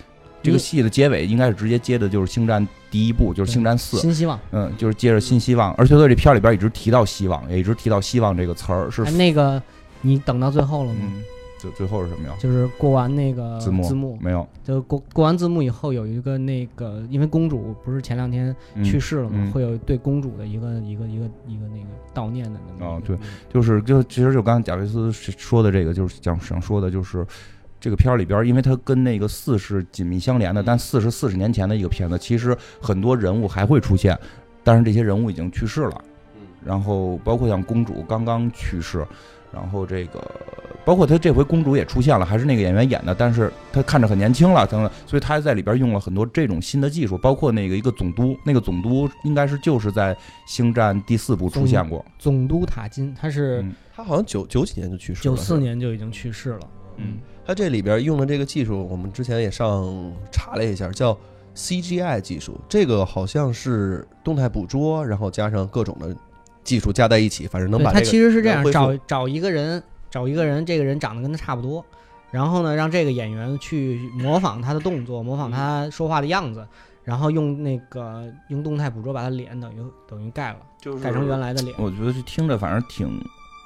[0.45, 3.97] 这个戏的结尾，应该是直接接的就是星战第一部，就是星战四。
[3.99, 9.61] 新希望，嗯，就是接着新希望，而且在这片儿里边一直提到希望，也一直提到希望这个词儿，是哎那个
[10.03, 11.01] 你等到最后了吗？
[11.03, 11.23] 嗯，
[11.59, 12.35] 最最后是什么呀？
[12.39, 23.17] 就是过完那个字幕字幕，没有，就过过完字幕以后，有一个那个，因为公主不是前两天嗯去世了嘛，嗯会有对公主的一个一个一个一个那个悼念的那么哦对
[23.51, 27.27] 就是就其实就刚才贾维斯说的这个，就是想想说的，就是
[27.85, 34.18] 这个片儿里边儿，因为它跟那个四是紧密相连的，但四是四十年前的一个片子，其实很多人物还会出现，
[34.62, 36.03] 但是这些人物已经去世了。
[36.64, 39.07] 然后包括像公主刚刚去世，
[39.53, 40.25] 然后这个
[40.83, 50.16] 包括她这回公主也出现了，还是那个演员演的，但是她看着很年轻了，等等，所以她在里边用了很多这种新的技术，包括那个一个总督，那个总督应该是就是在
[50.47, 55.59] 星战第四部出现过，总督塔金，他是嗯他好像九九几年就去世了，九四。
[55.59, 56.61] 年就已经去世了。
[56.97, 61.17] 嗯他这里边用的这个技术，我们之前也上查了一下，叫
[61.55, 62.59] CGI 技术。
[62.69, 66.17] 这个好像是动态捕捉，然后加上各种的
[66.63, 71.85] 技术加在一起，反正能把这个其实是这样找找一个人，找一个人，这个人长得跟他差不多，
[72.31, 76.67] 然后呢，让这个演员去模仿他的动作，模仿他说话的样子，
[77.05, 79.77] 然后用那个用动态捕捉把他脸等于
[80.09, 81.77] 等于盖了，就是盖成原来的脸。
[81.79, 83.07] 我觉得这听着反正挺，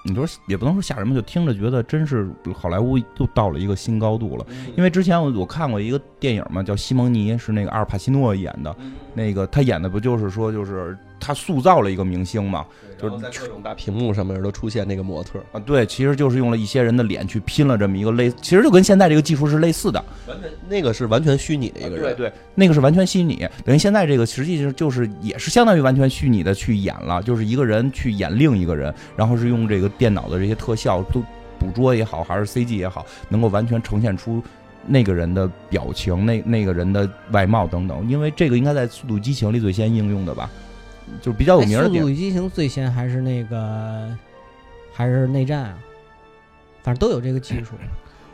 [0.09, 4.47] 你说也不能说吓人吧，就听着觉得真是好莱坞又到了一个新高度了。
[4.77, 8.75] 因为之前我我看过一个电影嘛，叫《西蒙尼》，是那个阿尔帕西诺演的，
[9.15, 12.65] 那个他演的不就是说就是他塑造了一个明星嘛？
[13.01, 20.05] 就是在各种大屏幕上面都出现那个模特，啊，对，其实就是用了一些人的脸去拼了这么一个类，其实就跟现在这个技术是类似的。
[20.27, 31.23] 完全那个是完全虚拟的一个人，对对，那个是完全虚拟，等于现在这个实际上就是也是相当于完全虚拟的去演了，就是一个人去演另一个人，然后是用这个电脑的这些特效都
[31.57, 34.43] 捕捉也好，还是 CG 也好，能够完全呈现出
[34.87, 38.09] 那个人的表情、那那个人的外貌等等。
[38.09, 40.51] 因为这个应该在《速度与激情》里最先应用的吧，
[41.21, 42.11] 就是比较有哎名的点速度。
[42.11, 44.17] 与激情》最先还是那个
[44.93, 45.79] 还是内战啊？
[46.83, 47.75] 反正都有这个技术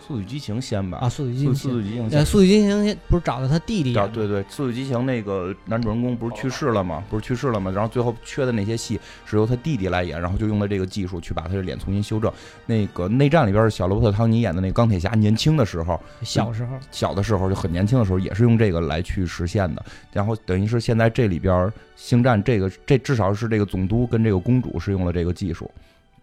[0.05, 2.27] 速度与激情先吧啊。，速度与激情速度与激情呃，先。
[2.27, 7.03] 速度与激情不是找的他弟弟啊，对对，《速度与激情》那个男主人公不是去世了吗？
[7.09, 7.71] 不是去世了吗？
[7.71, 12.31] 然后最后缺的那些戏是由他弟弟来演，然后就用了这个技术去把他的脸重新修正。
[12.67, 19.85] 那个内战里边，小罗伯特·汤尼演的那个钢铁侠，年轻的时候，小时候小的时候就很年轻的时候，也是用这个来去实现的。
[20.12, 25.71] 然后等于是现在这里边星战这个这至少是这个总督跟这个公主是用了这个技术，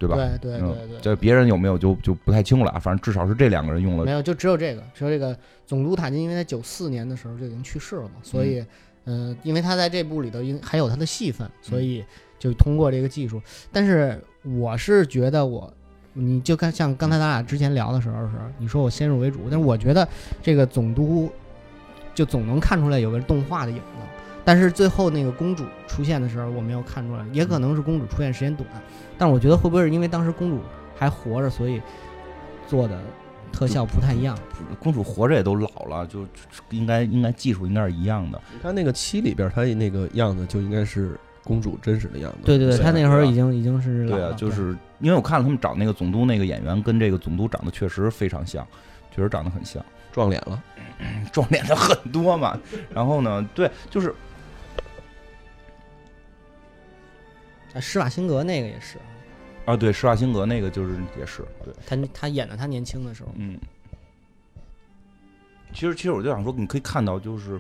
[0.08, 0.16] 对吧？
[0.16, 8.66] 对对嗯对对，这别人有没有就就不太清楚了啊，反正至少是这两个人用了没有，就只有这个，只有这个总督塔金，因为在九四年的时候就已经去世了嘛，所以，
[9.06, 12.04] 嗯、因为他在这部里头应还有他的戏份，所以
[12.40, 13.42] 就通过这个技术。
[13.72, 15.72] 但是我是觉得我，
[16.14, 20.08] 你就看像刚才咱俩之前聊的时候是，你说我先入为主，但是我觉得
[20.42, 21.30] 这个总督
[22.14, 23.84] 就总能看出来有个动画的影子。
[24.43, 28.67] 但是最后那个公主出现的时候，我没有看出来，也可能是公主出现时间短。
[29.17, 30.60] 但是我觉得会不会是因为当时公主
[30.95, 31.82] 还活着，所以
[32.67, 32.99] 做的
[33.51, 34.38] 特效不太一样？
[34.80, 36.30] 公主活着也都老了，就就
[36.71, 38.41] 应该应该技术应该是一样的。
[38.54, 42.38] 你看那个七里边，他那个样子就应该是公主真实的样子。
[42.43, 48.65] 对对对，对他那会儿已经已经是老对啊，就是因为我看了他们找那个总督那个演员，跟这个总督长得确实非常像，
[49.15, 50.62] 确实长得很像，撞脸了。
[51.32, 52.56] 撞脸的很多嘛。
[52.93, 54.13] 然后呢，对，就是
[57.80, 58.98] 施瓦辛格那个也是，
[59.66, 63.58] 啊，对，施瓦辛格那个就是也是对，他他演的他年轻的时候，嗯。
[65.74, 67.58] 其实，其实我就想说，你可以看到，就是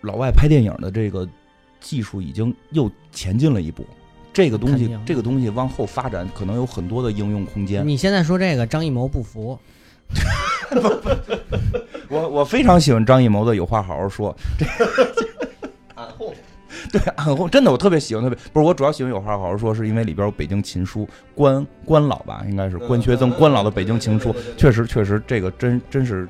[0.00, 1.28] 老外拍电影的这个
[1.80, 3.84] 技术已经又前进了一步。
[4.32, 7.86] 这个东西，这个东西往后发展，可能有很多的应用空间。
[7.86, 9.58] 你现在说这个张艺谋不服，
[12.08, 14.34] 我我非常喜欢张艺谋的《有话好好说》，
[15.94, 16.32] 暗后
[16.92, 26.28] 对，暗后真的我特别喜欢，特别不是我主要喜欢《有话好好说》，是因为里边有北京琴书关关老吧，应该是关学增关老的北京情书，确实确实这个真真是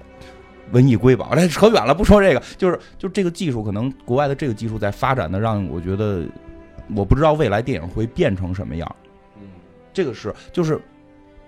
[0.73, 1.35] 文艺瑰宝。
[1.35, 6.23] 这，扯远了，不说这个，就是就这个技术，可能国外的这个技术在发展的，让我觉得
[6.95, 8.97] 我不知道未来电影会变成什么样。
[9.37, 9.43] 嗯，
[9.93, 10.81] 这个是就是。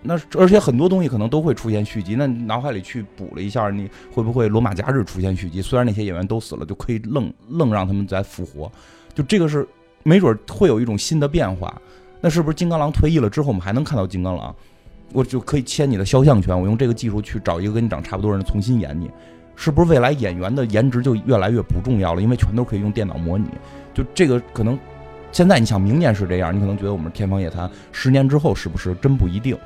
[0.02, 5.62] 那而且很多东西可能都会出现续集，那脑海里去补了一下，你会不会《罗马假日》出现续集？
[5.62, 8.70] 虽然那些演员都死了，就可以愣愣让他们再复活，
[9.14, 9.66] 就这个是
[10.02, 11.80] 没准会有一种新的变化。
[12.20, 14.54] 那是不是金刚狼退役了之后，我们还能看到金刚狼？
[15.12, 19.10] 我就可以签你的肖像权，我用这个技术去找一个跟你长差不多人重新演你，
[19.54, 22.22] 是不是未来演员的颜值就越来越不重要了？
[22.22, 23.46] 因为全都可以用电脑模拟。
[23.92, 24.78] 就这个可能
[25.30, 29.56] 现在你想明年是这样，你可能觉得我们天方夜谭，十年之后是不是真不一定？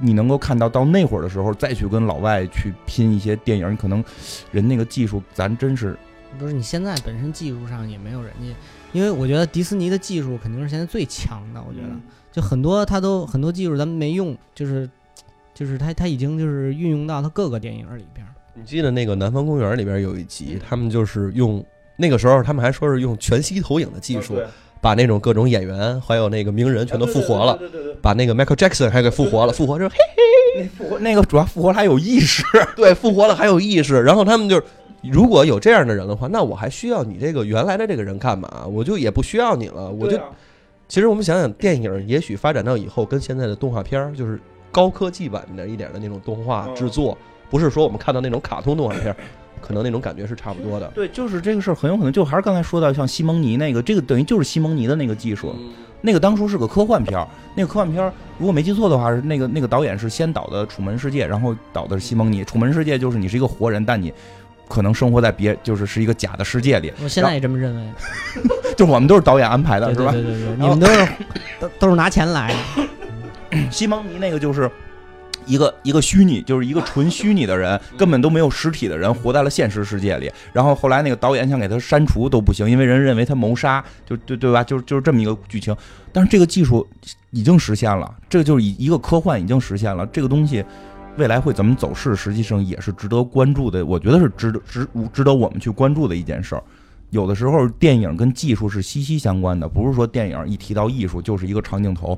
[0.00, 4.02] 你能够看到到那会儿的时候再去跟老外去拼一些电影，可能
[4.50, 5.96] 人那个技术咱真是
[6.38, 8.54] 不是你现在本身技术上也没有人家，
[8.92, 11.88] 因为我觉得迪士尼的技术肯定是现在最强的，我觉得。
[11.88, 12.00] 嗯。
[12.32, 14.88] 就很多他都很多技术咱们没用，就是
[15.52, 18.32] 就是他他已经就是运用到他各个电影里边儿。
[18.54, 21.64] 你记得那个《南方公园》里边有一集，他们就是用
[21.96, 24.38] 那个时候他们还说是用全息投影的技术，
[24.80, 32.42] 把那种各种演员还有那个名人全都复活了，对对对，把那个 Michael Jackson 还给复活了，复活之后嘿，那复活那个主要复活还有意识，
[32.76, 34.62] 对，复活了还有意识，然后他们就是。
[35.02, 38.66] 如果有这样的人的话，那我还需要你这个原来的这个人干嘛？
[38.70, 39.88] 我就也不需要你了。
[39.88, 40.24] 我就、啊
[40.88, 44.38] 其实我们想想，电影也许发展到以后，跟现在的动画片儿就是
[44.70, 47.16] 高科技版的一点的那种动画嗯制作，
[47.48, 49.16] 不是说我们看到那种卡通动画片儿，
[49.60, 50.90] 可能那种感觉是差不多的。
[50.94, 55.54] 对，就是这个事儿很有可能就还是刚才说到像西蒙尼那个，这个等于就是西蒙尼的那个技术，
[56.00, 62.42] 那个当初是个科幻片儿，那个科幻片儿如果没记错的话，是那个那个导演是先导的《楚门世界》，然后导的是西蒙尼。
[62.44, 64.12] 《楚门世界》就是你是一个活人，但你
[64.68, 67.82] 可能生活在别就是是一个假的世界里，我现在也这么认为，
[68.76, 70.12] 就是我们都是导演安排的，是吧？
[70.12, 71.08] 对对对对，你们都是
[71.58, 72.54] 都都是拿钱来
[73.50, 74.70] 的，西蒙尼那个就是
[75.50, 80.30] 一个一个虚拟，就是一个纯虚拟的人，根本都没有实体的人，活在了现实世界里。
[80.52, 84.62] 然后后来那个导演想给他删除都不行，因为人认为他谋杀，就对对吧？
[84.62, 85.76] 就是就是这么一个剧情。
[86.12, 86.86] 但是这个技术
[87.30, 90.06] 已经实现了，这个就是一一个科幻已经实现了。
[90.06, 90.64] 这个东西
[91.16, 93.84] 未来会怎么走势，实际上也是值得关注的。
[93.84, 96.62] 我觉得是值得值值得我们去关注的一件事儿。
[97.10, 102.16] 有的时候电影跟技术是息息相关的，不是说电影一提到艺术就是一个长镜头。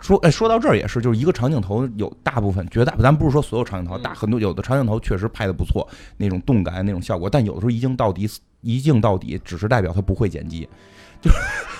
[0.00, 8.28] 说哎，说到这儿也是，就是一个长镜头有大部分绝大，咱不是说所有长镜头，大很多有的长镜头确实拍的不错，那种动感那种效果，但有的时候一镜到底，
[8.60, 10.68] 一镜到底只是代表他不会剪辑，
[11.20, 11.30] 就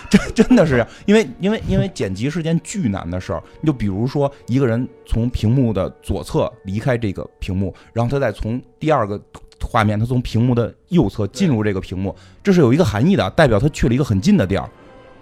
[0.08, 3.42] 这 真的是这样，因为因为因为剪辑是件巨难的事儿。
[3.60, 9.20] 你就比如说一个人从屏幕的左侧离开这个屏幕，然后他再从第二个
[9.60, 14.70] 画面，他从屏幕的右侧进入这个屏幕，这是有一个含义的，代表他去了一个很近的地儿。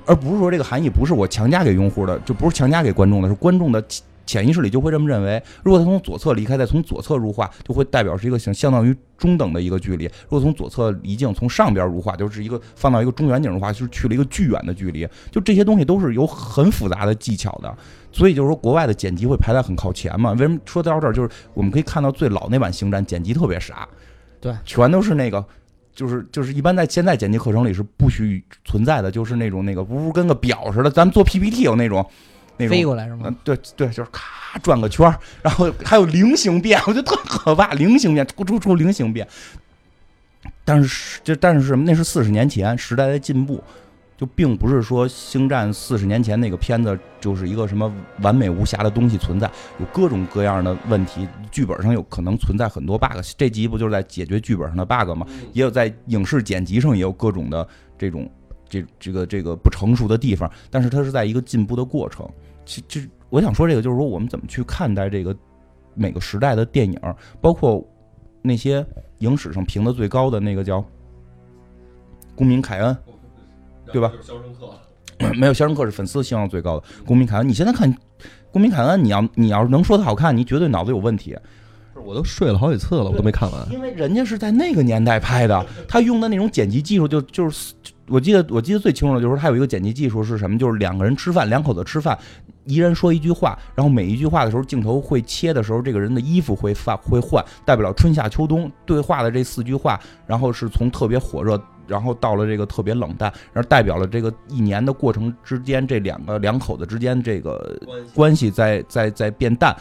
[0.07, 3.83] 而不是说这个含义不是我强加给用户的，就不是强加给观众的，是观众的
[4.27, 5.43] 潜意识里就会这么认为。
[5.63, 10.05] 如果他从左侧离开，再从左侧入画，就会代表是一个相相当于中等的一个距离。
[10.05, 15.07] 如果从左侧离镜，从上边入画，就是一个放到一个中远景入画，就是去了一个巨远的距离。
[15.31, 17.77] 就这些东西都是有很复杂的技巧的，
[18.13, 20.33] 所以就是说国外的剪辑会排在很靠前嘛。
[20.33, 23.87] 为什么说到这儿，就是我们可以看到最老那版星战剪辑特别傻，
[24.41, 25.45] 对，全都是那个。
[25.95, 32.05] 就是就是一般在现在剪辑课程里是不许存在的，就是那种那个不是跟个表似的，咱们做 PPT 有那种
[32.57, 39.27] 那种飞过来是吗嗯？，对对，就是咔转个圈儿，然后还有菱形变，我觉得特可怕，菱形变，出出出菱形变。
[40.65, 41.85] 但是就但是什么？
[41.85, 43.63] 那是四十年前时代的进步，
[44.17, 53.19] 就并不是说《星战》四十年前那个片子就是一个什么完美无瑕的东西存在，有各种各样的问题，剧本上有可能存在很多 bug。
[53.37, 55.27] 这集不就是在解决剧本上的 bug 吗？
[55.53, 57.67] 也有在影视剪辑上也有各种的
[57.99, 58.31] 这种
[58.69, 62.29] 这这个这个不成熟的地方，但是它是在一个进步的过程。
[62.65, 65.37] 其其实我想说这个，就是说我们怎么去看待这个
[65.95, 66.99] 每个时代的电影，
[67.41, 67.85] 包括
[68.43, 68.87] 那些
[69.19, 70.81] 影史上评的最高的那个叫
[72.35, 72.95] 《公民凯恩》，
[73.93, 74.13] 对吧？
[74.23, 77.47] 肖申克， 没有《肖申克》是粉丝希望最高的，《公民凯恩》。
[77.49, 77.93] 你现在看
[78.51, 81.37] 《公民凯恩》，你要你要是能说它好看，你绝对脑子有问题。
[82.05, 83.73] 我都睡了好几次了，我都没看完。
[83.73, 90.59] 因为人家是在那个年代拍的， 他用的那种剪辑技术就就是就我记得我记得最清楚的就是他有一个剪辑技术是什么？
[90.59, 92.19] 就是两个人吃饭，两口子吃饭，
[92.67, 107.81] 一人说一句话，然后每一句话的时候，镜头会切的时候，这个人的衣服会发会换，代表了春夏秋冬对话的这四句话，然后是从特别火热，然后到了这个特别冷淡，然后代表了这个一年的过程之间，这两个两口子之间这个
[108.15, 109.75] 关系在在在变淡。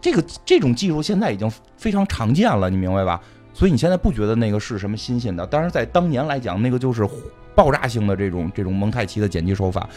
[0.00, 3.20] 这个这种技术现在已经非常常见了，你明白吧？
[3.56, 5.46] 所以你现在不觉得那个是什么新鲜的？
[5.50, 7.08] 但是，在当年来讲，那个就是
[7.54, 9.88] 爆炸性的这种这种蒙太奇的剪辑手法。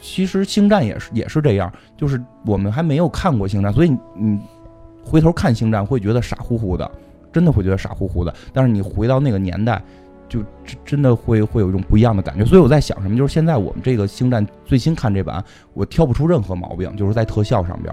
[0.00, 4.38] 其实《星战》也是也是这样，就是我们还没有看过《星战》，所以你
[5.02, 6.88] 回头看《星战》会觉得傻乎乎的，
[7.32, 8.32] 真的会觉得傻乎乎的。
[8.52, 9.82] 但是你回到那个年代，
[10.28, 12.44] 就真真的会会有一种不一样的感觉。
[12.44, 17.92] 所以我在想什么，就是现在我们这个《星战》最新看这版，我挑不出任何毛病，就是在特效上边。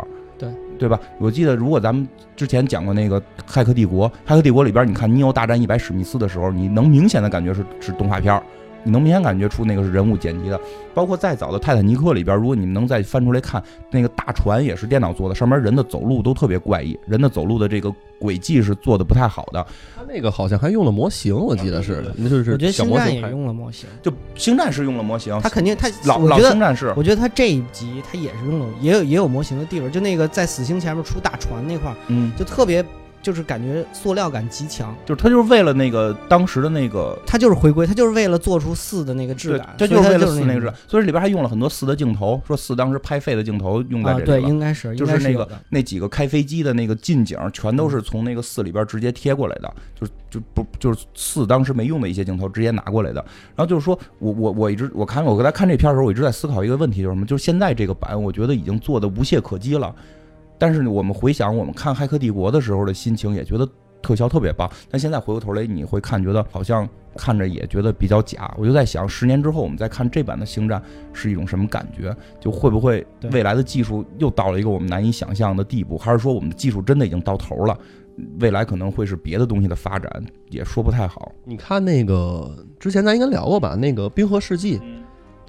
[0.82, 1.00] 对吧？
[1.20, 8.42] 我记得，如果咱们之前讲过那个《骇客帝国》，《骇客帝国》里边，你看尼欧大战一百史密斯的时候，你能明显的感觉是是动画片儿，
[8.84, 10.60] 你能明显感觉出那个是人物剪辑的。
[10.94, 19.66] 包括再早的《泰坦尼克》里边，如果你们能再翻出来看，那个大船也是电脑做的，上面人的走路都特别怪异，人的走路的这个轨迹是做的不太好的。
[19.96, 23.30] 他那个好像还用了模型，我记得是，那就是我觉得星战也小模型拍。
[23.30, 32.84] 用了模型，就《星战》是用了模型，他肯定他老老星战是我觉得他这一集他也是用了，也有也有模型的地方，就那个在死星前面出大船那块儿，嗯，就特别
[33.22, 34.96] 就是感觉塑料感极强。
[35.06, 37.18] 就是他就是为了那个当时的那个。
[37.26, 44.42] 他就是回归，他就是为了做出四的那个质感，，这就是为了四那个质感，所以里边还用了很多四的镜头，说四当时拍废的镜头用在这里对。
[44.42, 53.24] 应该是就是那个那几个开飞机的那个近景，全都是从那个四里边直接贴过来的，就就不就是四当时没用的一些镜头直接拿过来的。
[53.56, 57.26] 然后就是说我我我一直我看我刚才看这片的时候，我一直在思考一个问题，就是什么？
[57.26, 59.94] 就是现在这个版，我觉得已经做的无懈可击了。
[60.62, 63.68] 但是呢我们回想我们看《骇客帝国》的时候的心情，也觉得
[64.00, 64.70] 特效特别棒。
[64.92, 66.88] 但现在回过头来，你会看，觉得好像
[67.18, 68.54] 看着也觉得比较假。
[68.60, 70.80] 我就在想，十年之后我们再看这版的《星战》
[71.14, 72.16] 是一种什么感觉？
[72.40, 77.76] 就会不会未来的技术又到了一个我们难以想象的地步，还是说我们的技术真的已经到头了？
[78.40, 81.32] 未来可能会是别的东西的发展，也说不太好。
[81.44, 83.74] 你看那个之前咱应该聊过吧？
[83.74, 84.78] 那个《冰河世纪》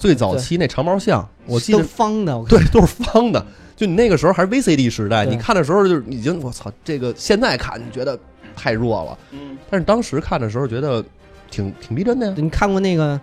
[0.03, 3.47] 最早期那长毛象，我记都得方的， 对，都是方的。
[3.77, 8.19] 就你那个时候还是 VCD 时代，你看的时候就是已经我操，这个现在看你觉得
[8.57, 11.05] 太弱了，嗯，但是当时看的时候觉得
[11.53, 12.35] 挺挺逼真的呀。
[12.37, 13.21] 你看过那个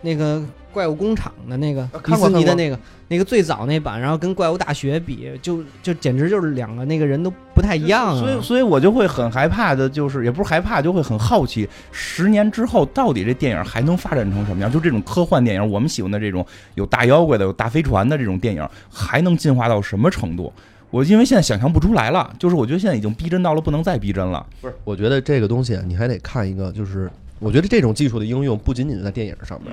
[0.00, 0.42] 那个
[0.74, 8.20] 怪物工厂的那个迪士尼的那个那个最早那版，然后跟怪物大学比，就就简直就是两个那个人都不太一样啊。
[8.20, 14.70] 所以，所以我就会很害怕的，就是也不是害怕，就会很好奇，十年之后到底这电影还能发展成什么样？
[14.70, 16.44] 就这种科幻电影，我们喜欢的这种
[16.74, 20.52] 有大妖怪的、有大飞船的这种电影，还能进化到什么程度？
[20.90, 24.46] 我因为现在想象不出来了，就是我觉得现在已经逼真到了不能再逼真了。
[24.60, 27.10] 不是，我觉得这个东西啊你还得看一个，就是
[27.40, 29.72] 我觉得这种技术的应用不仅仅在电影上面，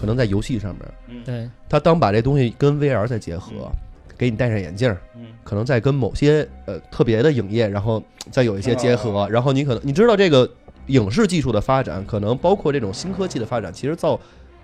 [0.00, 0.82] 可能在游戏上面。
[1.08, 1.22] 嗯。
[1.24, 3.70] 对，他当把这东西跟 VR 再结合，
[4.16, 5.26] 给你戴上眼镜儿，嗯。
[5.44, 10.48] 可能再跟某些呃特别的影业，然后再有一些结合，然后你可能你知道这个
[10.86, 14.18] 影视技术的发展，可能包括这种新科技的发展，其实造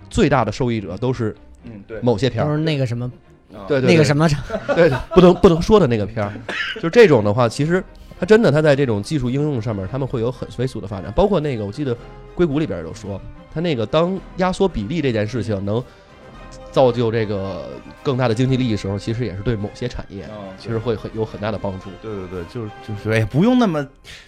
[0.09, 3.11] 最大的受益者都是嗯，对，某些片儿，都是那个什么
[3.67, 6.33] 对对那个什么，么，对，不能不能说的那个片儿，
[6.75, 7.83] 就是这种的话，其实
[8.23, 11.93] 它真的它在这种技术应用上面，他们会有很飞速的发展，包括那个我记得
[12.33, 13.19] 硅谷里边有说，
[13.53, 15.83] 它那个当压缩比例这件事情能
[16.71, 17.69] 造就这个
[18.01, 20.23] 更大的经济利益时候，其实也是对某些产业
[20.57, 21.89] 其实会很有很大的帮助。
[22.01, 23.85] 对对对，就是就是，哎，不用那么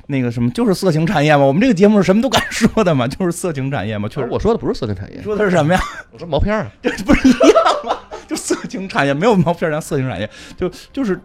[0.07, 1.45] 那个什么，就是色情产业嘛。
[1.45, 4.09] 我们这个节目是什么都敢说的嘛，就是色情产业嘛。
[4.09, 5.79] 确实，我说的不是色情产业，说的是什么呀？
[6.11, 6.71] 我说毛片儿啊。
[6.81, 7.97] 这 不是一样吗？
[8.27, 11.17] 就色情产业没有毛片儿叫色情产业，就就是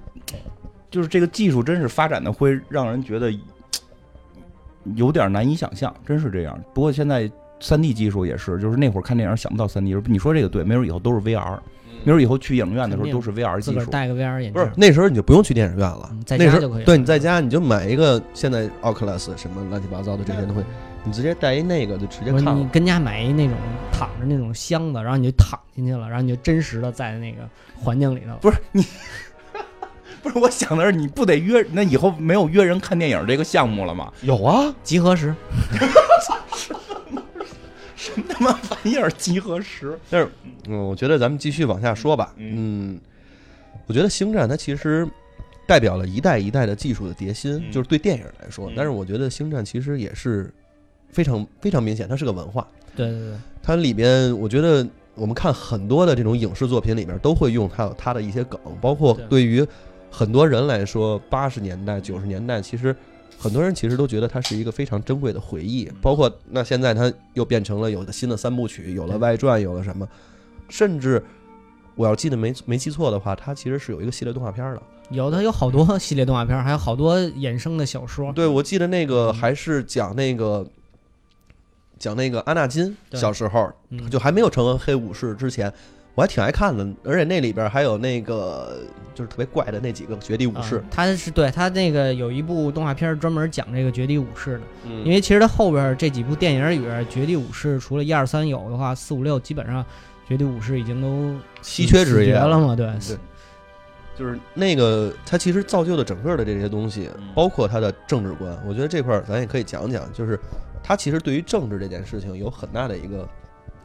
[0.90, 3.32] 就是这个技术真是发展的会让人觉得
[4.96, 6.58] 有点难以想象，真是这样。
[6.74, 7.30] 不过现在
[7.60, 11.58] 三 D 技术也是，就是那会儿看电影想不到三 D，你说这个对，没准以后都是 VR，
[12.04, 13.72] 没准以后去影院的时候都是 VR 技术。
[13.72, 20.64] 自个儿戴个 VR 眼镜，不是那时候你就不用去电影院了嗯，在那时候家就可以对，你在家你就买一个现在 Oculus 什么乱七八糟的这些东西，
[21.04, 22.56] 你直接带一那个就直接看。
[22.56, 23.54] 你跟家买一那种
[23.92, 27.42] 躺着那种箱子，然后你就躺进去了，然后你就真实的在那个
[27.76, 28.34] 环境里头。
[28.40, 28.82] 不是你，
[30.22, 34.12] 不是我想的是你不得约，那以后没有约人看电影这个项目了吗？
[34.22, 35.34] 有啊，集合时，
[38.28, 40.28] 他妈玩意儿集合时，但是
[40.68, 42.34] 嗯，我觉得咱们继续往下说吧。
[42.36, 42.98] 嗯，
[43.86, 45.08] 我觉得星战它其实
[45.66, 48.72] 代表了一代一代的技术的迭新，嗯就是对电影来说嗯。
[48.76, 50.52] 但是我觉得星战其实也是
[51.10, 52.66] 非常非常明显，它是个文化。
[52.96, 59.66] 对对对，它里边，我觉得我们看很多的这种影视作品里面都会用它有它的一些梗，包括对对于
[60.10, 62.94] 很多人来说，八十年代、九十年代其实
[63.38, 65.90] 很多人其实都觉得它是一个非常珍贵的回忆。
[66.02, 70.06] 包括那现在它又变成了有的新的三部曲，有了外传，有了什么，
[70.68, 71.22] 甚至
[71.94, 74.82] 我要记得没没记错的话，它其实是有一个系列动画片的。
[75.10, 78.32] 有的有好多系列动画片儿，还有好多衍生的小说。
[78.32, 80.64] 对，我记得那个还是讲那个
[81.98, 85.72] 讲那个阿纳金小时候，嗯，就还没有成为黑武士之前，
[86.14, 86.86] 我还挺爱看的。
[87.04, 88.80] 而且那里边还有那个
[89.14, 95.04] 就是特别怪的那几个绝地武士啊，他是对他那个有一部动画片专门讲这个绝地武士的，嗯。
[95.04, 99.84] 因为其实他后边这几部电影里边，绝地武士除了一二三有的话，四五六基本上
[100.28, 103.16] 绝地武士已经都稀缺职业绝了嘛，对，对。
[104.18, 110.38] 就是那个它其实造就的整个的这些东西嗯，包括它的政治观，我觉得这块儿咱也可以讲讲，就是
[110.82, 113.26] 它其实对于政治这件事情有很大的一个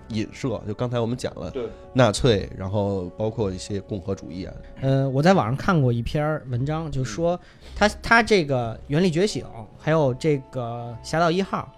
[0.09, 0.61] 影射。
[0.67, 7.39] 就刚才我们讲了对纳粹，然后包括一些共和主义啊，呃，我在网上看过一篇文章，就说
[7.75, 9.43] 他他这个《原力觉醒》
[9.77, 11.71] 还有这个《侠盗一号》，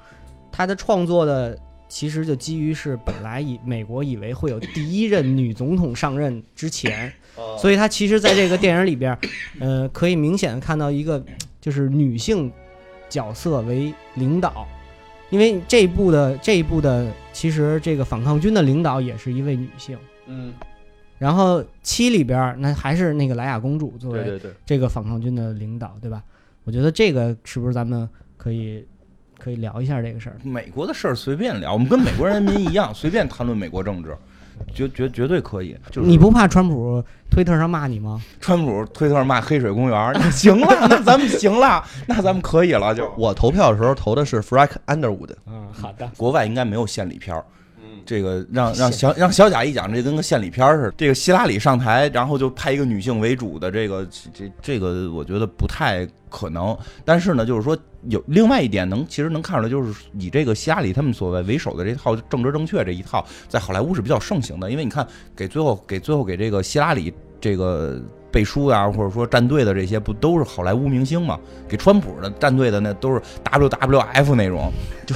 [0.52, 1.58] 他的创作的
[1.88, 7.12] 其实就基于是本来以美国以为会有第一任女总统上任之前，
[7.58, 9.20] 所以他其实在这个电影里边儿，
[9.60, 11.24] 呃，可以明显的看到一个
[11.62, 12.52] 就是女性
[13.10, 14.68] 角色为领导。
[15.30, 20.54] 因为这一部的这一部的，其实这个反抗军的领导也是一位女性，嗯，
[21.18, 26.24] 然后七里边那还是那个莱雅公主作为这个反抗军的领导，对吧？
[26.64, 28.08] 我觉得这个是不是咱们
[28.38, 28.86] 可以
[29.38, 30.38] 可以聊一下这个事儿？
[30.44, 34.16] 美国的事儿随便聊，我们跟美国人民一样，随便谈论美国政治，
[34.74, 35.76] 绝绝绝对可以。
[35.92, 38.22] 就是你不怕川普推特上骂你吗？
[38.40, 42.94] 川普推特上骂黑水公园， 那行了，那咱们行了，那咱们可以了。
[42.94, 46.10] 就我投票的时候投的是 Frank Underwood，嗯，好的。
[46.18, 47.44] 国外应该没有献礼片儿。
[47.80, 50.94] 嗯，这个让让小让小贾一讲，这跟个献礼片儿似的。
[50.98, 56.78] 这个希拉里上台，然后就派一个女性为主的这个这这这个，我觉得不太可能。
[57.04, 57.78] 但是呢，就是说
[58.10, 64.70] 有另外一点能其实能看出来，就是以这个希拉里他们所谓为首的这套政治正确这一套，在好莱坞是比较盛行的。
[64.70, 68.02] 因为你看，给最后给最后给这个希拉里这个。
[68.30, 71.40] 背书啊，或者说站队的这些，不都是好莱坞明星嘛？
[71.68, 74.72] 给川普的站队的那都是 WWF 那种，
[75.08, 75.16] 就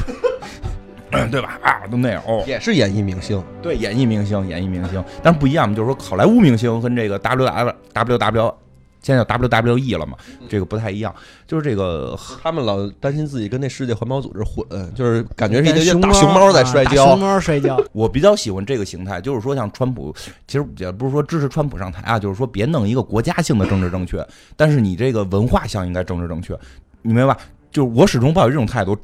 [1.30, 1.60] 对吧？
[1.62, 2.42] 啊，都那样哦。
[2.48, 8.56] 也是演艺明星，对，演艺明星，演艺明星，但是不一样，就是说好莱坞明星跟这个 W W W W，
[9.02, 11.14] 现在叫 W W E 了嘛，这个不太一样。
[11.48, 17.20] 就是这个他们老担心自己跟那世界环保组织混，就是感觉是一跟堆大熊熊猫在摔跤熊。
[17.20, 17.82] 猫摔跤。
[17.92, 20.16] 我比较喜欢这个形态，就是说像川普，
[20.48, 24.26] 其实也不是说支持川普上台啊，就是说别弄一个国家性的政治正确，
[24.56, 26.58] 但是你这个文化上应该政治正确，
[27.02, 27.40] 你明白吧？
[27.72, 28.98] 就是我始终抱有这种态度。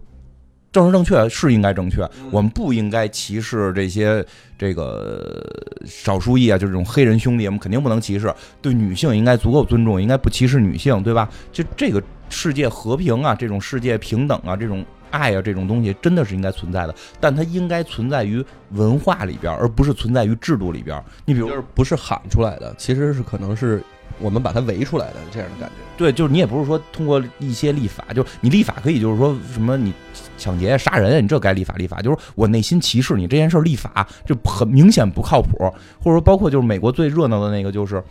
[0.78, 4.23] 政治正确是应该正确，我们不应该歧视这些
[4.59, 5.43] 这个
[5.88, 8.32] 少数裔啊，就这种黑人兄弟，我们肯定不能歧视。
[8.61, 11.28] 对女性应该足够尊重，应该不歧视女性，对吧？
[11.51, 11.99] 就这个
[12.30, 21.03] 世界和平啊，这种世界平等啊，这种爱啊，这种东西真的是应该存在的，但它应该存在于文化里边，而不是存在于制度里边。
[21.25, 23.82] 你比如就是不是喊出来的，其实是可能是
[24.20, 25.76] 我们把它围出来的这样的感觉。
[25.97, 29.93] 对，就是你也不是说通过一些立法，就是你立法可以，就是说什么你
[30.38, 32.01] 抢劫、杀人，你这该立法立法。
[32.01, 35.57] 就是我内心歧视你这件事立法，就很明显不靠谱。
[35.99, 38.03] 或者说，包括就是美国最热闹的那个，就是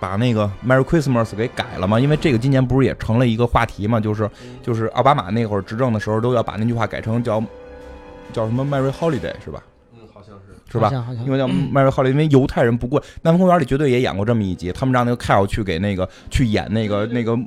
[0.00, 4.28] 把那个 Merry Christmas 给改了嘛，因为这个今年不是也成了一个话题嘛，就是
[4.62, 7.42] 就是奥巴马那会儿执政的时候都要把那句话改成叫
[8.32, 9.62] 叫什么 Merry Holiday 是吧？
[10.70, 10.78] 是。
[10.78, 10.90] 吧
[11.24, 17.38] 因为叫迈瑞·浩利因为犹太人不过南方公园里绝对也演过这么一集，他们让那个 Kyle 去给那个去演那个那个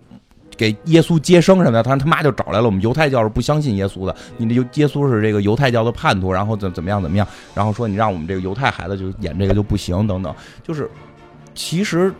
[0.57, 10.89] 给耶稣接生什么的，他他妈就找来了我们犹太教是不相信耶稣的，你这犹耶稣是这个犹太教的叛徒，然后怎怎么样怎么样，然后说你让我们这个犹太孩子就演这个就不行等等，就是
[11.53, 12.13] 其实。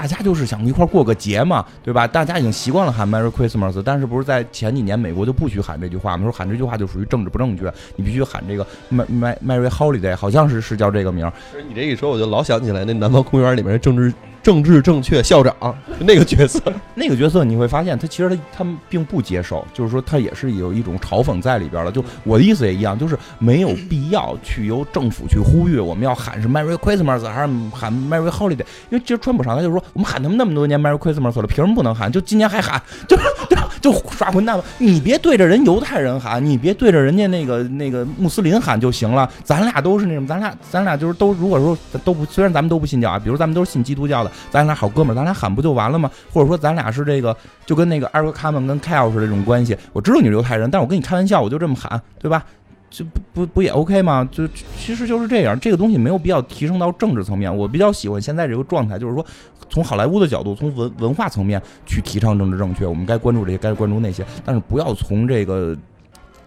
[0.00, 2.06] 大家就是想一块过个节嘛，对吧？
[2.06, 6.22] 大家已经习惯了喊 Merry Christmas，但是不是在前几年美国就不许喊这句话吗？
[6.22, 11.30] 说喊这句话就属于政治不正确，你必须喊这个 Merry Merry Holiday，好像是是叫这个名。
[11.68, 14.10] 你这一说，我就老想起来那《南方公园》里面的政治
[14.42, 15.74] 政治正确校长就
[16.06, 16.60] 那个角色。
[16.94, 21.90] 那个角色你会发现，他其实他他们并不接受，就是说他也是有一种嘲讽在里边了。
[21.90, 32.10] 就我的意思也一样，就是没有必要去由政府去呼吁我们要喊是 Merry Christmas 还是喊 Merry Holiday，因为其实川普上来就说我们喊他们那么多年 Merry Christmas 了，凭什么不能喊？
[32.10, 33.16] 就今年还喊， 就
[33.48, 34.64] 就就耍混蛋吧！
[34.78, 39.30] 你别对着人犹太人喊，你别对着人家那个那个穆斯林喊就行了。
[39.42, 46.10] 咱俩都是那种，咱俩咱俩就是都如果说都不，虽然咱们都不信教啊，比如咱们都是信基督教的，咱俩好哥们儿，咱俩喊不就完了吗？
[46.32, 49.76] 或者说咱俩是这个，就跟那个艾瑞卡门跟凯尔似的这种关系。
[49.92, 52.44] 我知道你是犹太人，但我跟你开玩笑，我就这么喊，对吧？
[52.90, 54.28] 就不不不也 OK 吗？
[54.32, 57.54] 就其实就是这样，这个东西没有必要提升到政治层面。
[57.56, 59.24] 我比较喜欢现在这个状态，就是说
[59.68, 65.76] 从好莱坞的角度，从文文化层面去提倡政治正确，我们该关注这些，该关注那些，但是不要从这个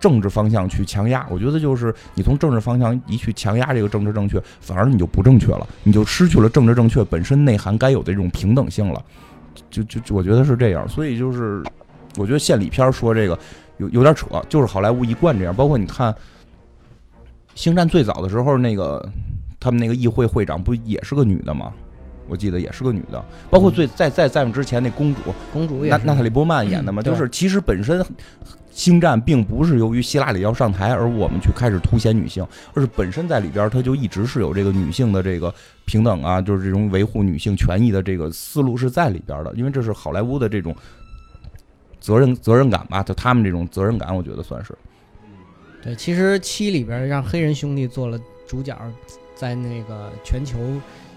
[0.03, 1.25] 政治方向去强压。
[1.29, 9.01] 我觉得就是你从政治方向一去强压这个政治正确，反而你就不正确了，你就失去了政治正确本身内涵该有的这种平等性了。
[9.69, 11.63] 就就就我觉得是这样，所以就是
[12.17, 13.39] 我觉得献礼片说这个
[13.77, 16.13] 有有点扯，就是好莱坞一贯这样，包括你看。
[17.55, 19.07] 星战最早的时候，那个
[19.59, 21.71] 他们那个议会会长不也是个女的吗？
[22.27, 23.23] 我记得也是个女的。
[23.51, 25.21] 包括最在在在之前那公主，
[25.53, 28.03] 公主娜娜塔莉波曼演的嘛，就是其实本身
[28.73, 35.53] 星战并不是由于希拉里要上台而我们去开始凸显女性，而是本身在里边它就一直是有这个女性的这个
[35.85, 40.75] 平等啊，就是这种维护女性权益的这个思路是在里边的，因为这是好莱坞的这种
[41.99, 44.75] 责任责任感吧，就他们这种责任感，我觉得算是。
[45.81, 48.75] 对，其实七里边让黑人兄弟做了主角，
[49.35, 50.57] 在那个全球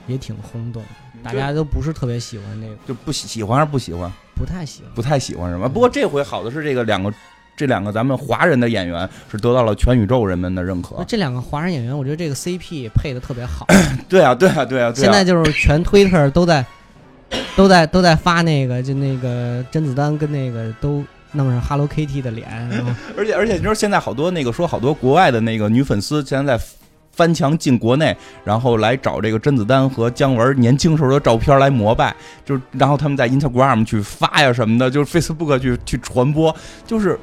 [0.06, 0.82] 也挺轰动，
[1.22, 4.12] 大家都不是特别喜欢那个，就不喜喜欢还是不喜欢？
[4.34, 5.66] 不太喜欢，不太喜欢是吗？
[5.66, 7.10] 不过这回好的是这个两个，
[7.56, 11.02] 这两个咱们华人的演员是得到了全宇宙人们的认可。
[11.08, 13.66] 这两个华人演员，我觉得这个 CP 配的特别好。
[14.08, 14.92] 对啊，对啊，对啊。
[14.94, 16.64] 现在就是全推特都在
[17.56, 21.04] 都在都在发那个，就那个甄子丹跟那个都。
[21.32, 22.48] 弄上 Hello Kitty 的脸，
[23.14, 26.64] 而且而且你说现在好多那个说好多国外的那个女粉丝现在在
[27.12, 36.54] 翻墙进国内，然后来找这个甄子丹和姜文年轻时候的照片来膜拜，就是然后他们在 Instagram 去发呀什么的，就是 Facebook 去去传播，
[36.86, 37.18] 就是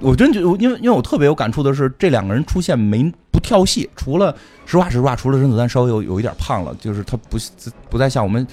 [0.00, 4.34] 我真觉得，因为因为我特别有感触的是这两个人出现没不跳戏，除了
[4.66, 7.36] 实话实话，除了甄子丹稍微有有一点胖了，就是他不
[7.88, 8.46] 不再像我们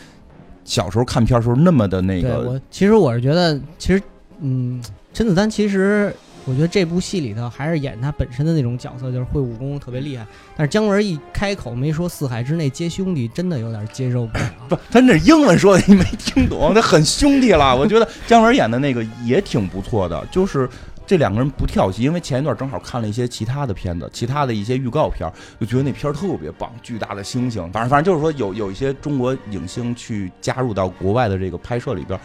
[0.64, 2.42] 小时候看片时候那么的那个。
[2.50, 4.02] 我其实我是觉得其实。
[4.44, 4.82] 嗯，
[5.14, 6.12] 甄子丹其实，
[6.46, 10.26] 我觉得这部戏里头还是演他本身的那种角色，就是会武功特别厉害。
[10.58, 14.44] 但是姜文一开口没说四海之内皆兄弟，真的有点接受不了。
[14.68, 17.78] 不，他那英文说的你没听懂，他很兄弟了。
[17.78, 20.68] 我觉得姜文演的那个也挺不错的，就是
[21.06, 22.04] 这两个人不跳戏。
[22.04, 25.30] 因为前一段正好看了一些其他的片子，其他的一些预告片，
[25.60, 27.62] 就觉得那片特别棒，巨大的星星。
[27.72, 32.20] 反正反正就是说有有一些中国影星去加入到国外的这个拍摄里边。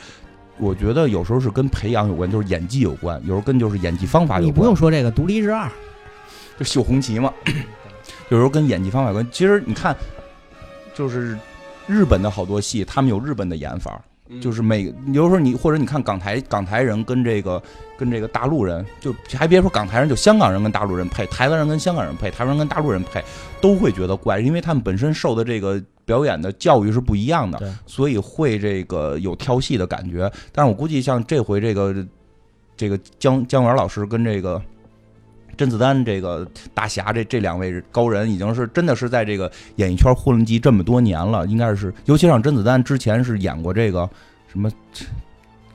[0.59, 4.49] 我觉得有时候是跟培养有关，就是演技有关；有时候跟就是演技方法有关。
[4.49, 5.66] 你不用说这个《独立日二》，
[6.59, 7.31] 就秀红旗嘛。
[8.31, 9.29] 有时候跟演技方法有关。
[9.31, 9.95] 其实你看，
[10.95, 11.39] 就是
[11.87, 14.03] 日本的好多戏，他们有日本的演法。
[14.41, 17.62] 就是每有时候你或者你看港台港台人跟这个
[17.97, 23.22] 跟这个大陆人，就还别说港台人，就香港人跟大陆人配，台湾人跟香港人配，台湾人跟大陆人配，
[23.61, 30.31] 都会觉得怪，因为他们本身受的这个表演的教育是不一样的，所以会这个有跳戏的感觉。
[30.53, 31.95] 但是我估计像这回这个
[32.77, 34.61] 这个姜姜文老师跟这个。
[35.57, 44.09] 甄子丹这个大侠，这这两位高人已经是真的是在这个演艺圈混迹这么多年了，应该是，尤其让甄子丹之前是演过这个
[44.48, 44.70] 什么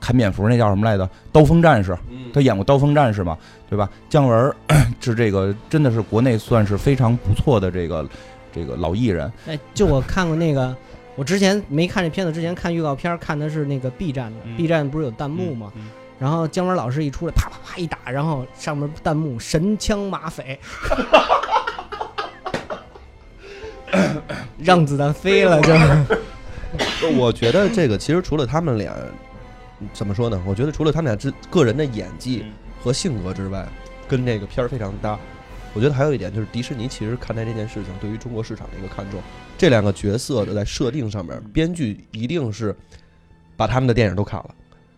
[0.00, 1.08] 看蝙蝠那叫什么来着？
[1.30, 1.96] 刀锋战士，
[2.34, 3.38] 他演过刀锋战士嘛，
[3.70, 3.88] 对吧？
[4.08, 4.54] 姜文
[5.00, 8.08] 是这个真的是国内算是非常不错的这个
[8.52, 9.32] 这个老艺人。
[9.46, 10.76] 哎，就我看过那个，
[11.14, 15.72] 我之前没看这片子之前看预告片，看的是那个 B 站的，B 站不是有弹幕吗？
[16.22, 20.56] 然后姜文老师一出来，啪啪啪一打，然后上面弹幕“神枪马匪”，
[24.56, 26.06] 让子弹飞了，就是。
[27.16, 28.94] 我觉得这个其实除了他们俩，
[29.92, 30.40] 怎么说呢？
[30.46, 32.44] 我觉得除了他们俩之个人的演技
[32.80, 33.66] 和性格之外，
[34.06, 35.18] 跟这个片儿非常搭。
[35.74, 39.20] 我觉得还有一点就是，迪士尼其实看待这件事情对于中国市场的一个看重。
[39.58, 42.76] 这两个角色的在设定上面，编剧一定是
[43.56, 44.54] 把他们的电影都看了。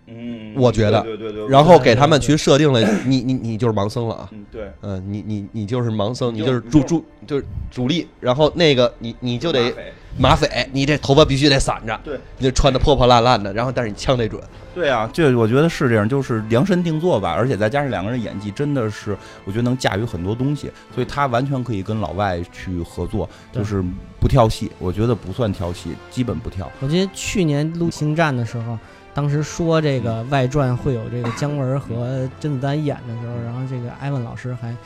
[0.07, 9.73] 嗯，我觉得，对对对，然后给他们去设定了，你你你就是盲僧了啊，对，嗯，你你你就是盲僧，你就是主主就是主力，然后那个你你就得
[10.19, 14.39] 马匪，你这头发必须得散着，对，你穿的破破烂烂的，然后但是你枪得准，
[14.75, 23.83] 对啊，这我觉得是这样，就是量身定做吧，而且再加上两个人演技真的是，我觉得能驾驭很多东西，所以他完全可以跟老外去合作，就是
[24.21, 26.71] 不跳戏，我觉得不算跳戏，基本不跳。
[26.81, 28.79] 我记得去年录《星战》的时候。
[29.15, 34.77] 当时说这个外传会有这个姜文和甄子丹演的时候，然后这个艾文老师还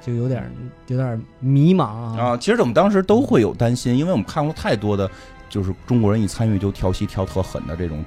[0.00, 0.48] 就有点
[0.86, 2.16] 有点迷茫啊。
[2.18, 5.10] 啊，其实我们当时都会有担心，因为我们看过太多的，
[5.48, 8.04] 就是中国人一参与就跳戏跳特狠的这种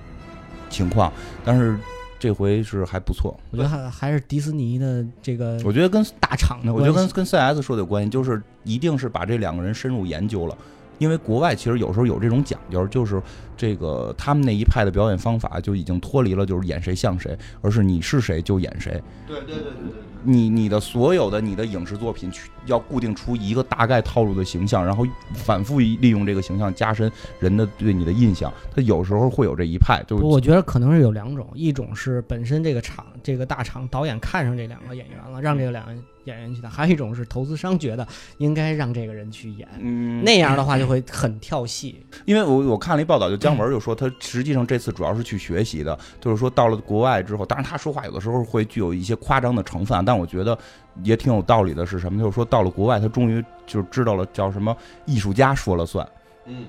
[0.70, 1.12] 情况。
[1.44, 1.78] 但是
[2.18, 10.58] 这回是还不错，我觉得还还是迪士尼的这个，我觉得跟大厂的，我觉得跟跟 CS 说的有关系，就是一定是把这两个人深入研究了。
[10.98, 13.22] 因为国外其实有时候有这种讲究，就是
[13.58, 19.02] 这个他们那一派的表演方法就已经脱离了就是演谁像谁，而是你是谁就演谁。
[19.28, 20.02] 对对对对对。
[20.28, 28.52] 你你的所有的你的影视作品去要固定出一个大概套路的形象，然后反复利用这个形象加深人的对你的印象。
[28.76, 35.92] 他有时候会有这一派，就我觉得可能是有两种，一种是本身这个厂这个大厂导演看上这两个演员了，让这个两个
[36.26, 38.08] 演员去的；还有一种是投资商觉得
[38.38, 42.06] 应该让这个人去演，嗯，那样的话就会很跳戏。
[42.26, 50.56] 因为我我看了一报道，就姜文就说他实际上这次主要是去学习的，就是说到了国外之后，当然他说话有的时候会具有一些夸张的成分，但我觉得
[51.02, 51.84] 也挺有道理的。
[51.84, 52.20] 是什么？
[52.20, 56.08] 就是说到了国外，他终于就知道了叫什么艺术家说了算。
[56.46, 56.66] 嗯，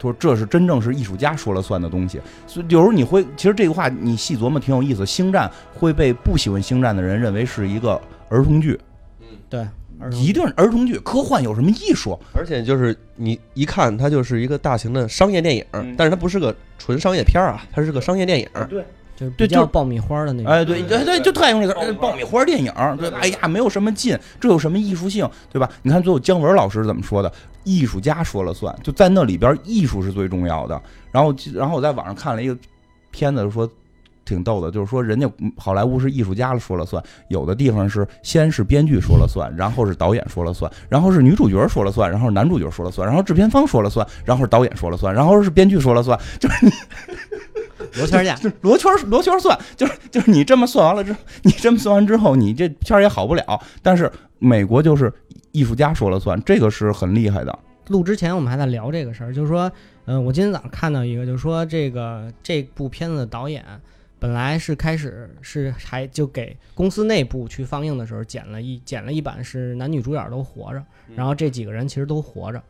[0.00, 2.18] 他说这是真正是艺术家说了算的东西。
[2.46, 5.04] 所以有时候你会，其实这个话你细琢磨挺有意思。
[5.04, 8.80] 星战会被不喜欢星战的人认为是一个儿童剧。
[9.20, 9.66] 嗯对，
[10.12, 12.18] 一定是儿童剧，科幻有什么艺术？
[12.32, 15.64] 而且就是你一看，它就是一个大型的商业电影，
[15.98, 18.48] 但是它不是个纯商业片啊，它是个商业电影。
[18.68, 18.84] 对，
[19.20, 20.50] 就是比较爆米花的那种。
[20.50, 23.18] 哎，对对对，就特爱用这个爆米花电影，对吧？
[23.20, 25.70] 哎呀，没有什么劲，这有什么艺术性，对吧？
[25.82, 27.30] 你看最后姜文老师怎么说的？
[27.64, 30.80] 艺术家说了算，就在那里边，艺术是最重要的。
[31.12, 32.56] 然后，然后我在网上看了一个
[33.10, 33.70] 片子，说。
[34.30, 46.72] 挺逗的，就是说人家好莱坞是艺术家说了算，有的地方是先是编剧说了算，然后是导演说了算，然后是女主角说了算，然后是男主角说了算，然后制片方说了算，然后是导演说了算，然后是编剧说了算，就是你
[47.98, 53.60] 罗圈架， 就是罗圈罗圈算，就是就是你这么算完了之后，你这么算完之后，你这片儿也好不了。
[53.82, 55.12] 但是美国就是
[55.50, 57.58] 艺术家说了算，这个是很厉害的。
[57.88, 59.70] 录之前我们还在聊这个事儿，就是说，
[60.04, 63.64] 嗯，我今天早上看到一个，就是说这个这部片子的导演。
[64.20, 70.84] 本来是开始是还就给公司内部去放映的时候剪了一剪了一版是男女主角都活着，
[71.16, 72.62] 然后这几个人其实都活着，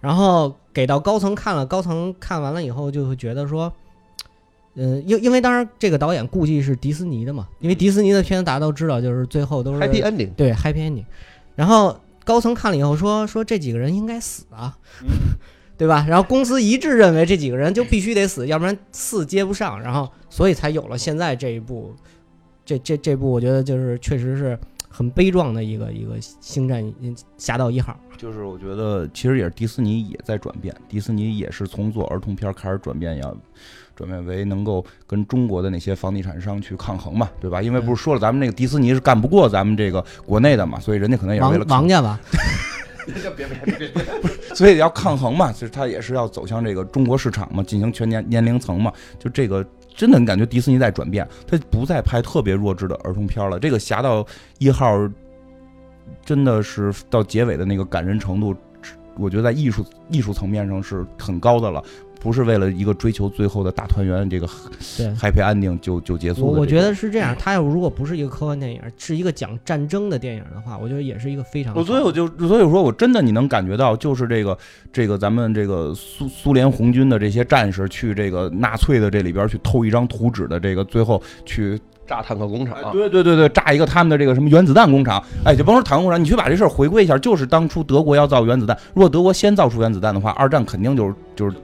[0.00, 3.72] 然后给到高层看了，高层看完了以后就会觉得说，
[4.74, 11.04] 嗯，因因为当然这个导演估计是迪士尼的嘛，因为迪士尼的片子大家都知道就是最后都是 happy ending，对 happy ending，
[11.56, 14.78] 然后高层看了以后说说这几个人应该死啊。
[15.82, 16.06] 对吧？
[16.08, 21.92] 然后公司一致认为这几个人就必须得死，要不然四接不上，然后所以才有了现在这一部，
[22.64, 24.56] 这这这部我觉得就是确实是
[24.88, 26.84] 很悲壮的一个一个星战
[27.36, 27.98] 侠盗一号。
[28.16, 33.36] 就是我觉得其实也是迪士尼也在转变，迪士尼也是从做儿童片开始转变，要
[33.96, 37.60] 转变为能够跟中国的那些房地产商去抗衡嘛，对吧？
[37.60, 42.20] 因为不是说了咱们那个迪士尼是干不过咱们这个国内的嘛，所以人家可能也是为了王家吧。
[43.04, 44.02] 别别别别！
[44.54, 48.92] 所以要抗衡嘛，其实他也是要走向这个中国市场嘛，进行全年年龄层嘛。
[49.18, 53.58] 就这个真的，你感觉迪士尼在转变，他不再拍特别弱智的儿童片了。
[53.58, 54.26] 这个《侠盗
[54.58, 54.96] 一号》
[56.24, 58.54] 真的是到结尾的那个感人程度，
[59.16, 61.82] 我觉得在艺术艺术层面上是很高的了。
[62.22, 64.46] 不是为了一个追求最后的大团圆，这个
[64.96, 71.74] 对 happy ending 就就结束我我觉得是这样，他要如果不是一个科幻电影，是一个讲战争的电影的话，我觉得也是一个非常。
[71.84, 74.56] 所以我就所以说我真的你能感觉到，就是这个
[74.92, 81.76] 这个咱们这个苏苏联红军的这些战士去这个纳粹的这里边去偷一张图纸的这个最后去。
[82.04, 91.56] 炸坦克工厂，对对对对，炸一个他们的这个什么原子弹工厂，哎，就甭说坦克工厂，你去把这事儿回归一下，就是当初德国要造原子弹，如果德国先造出原子弹的话，二战肯定就是就是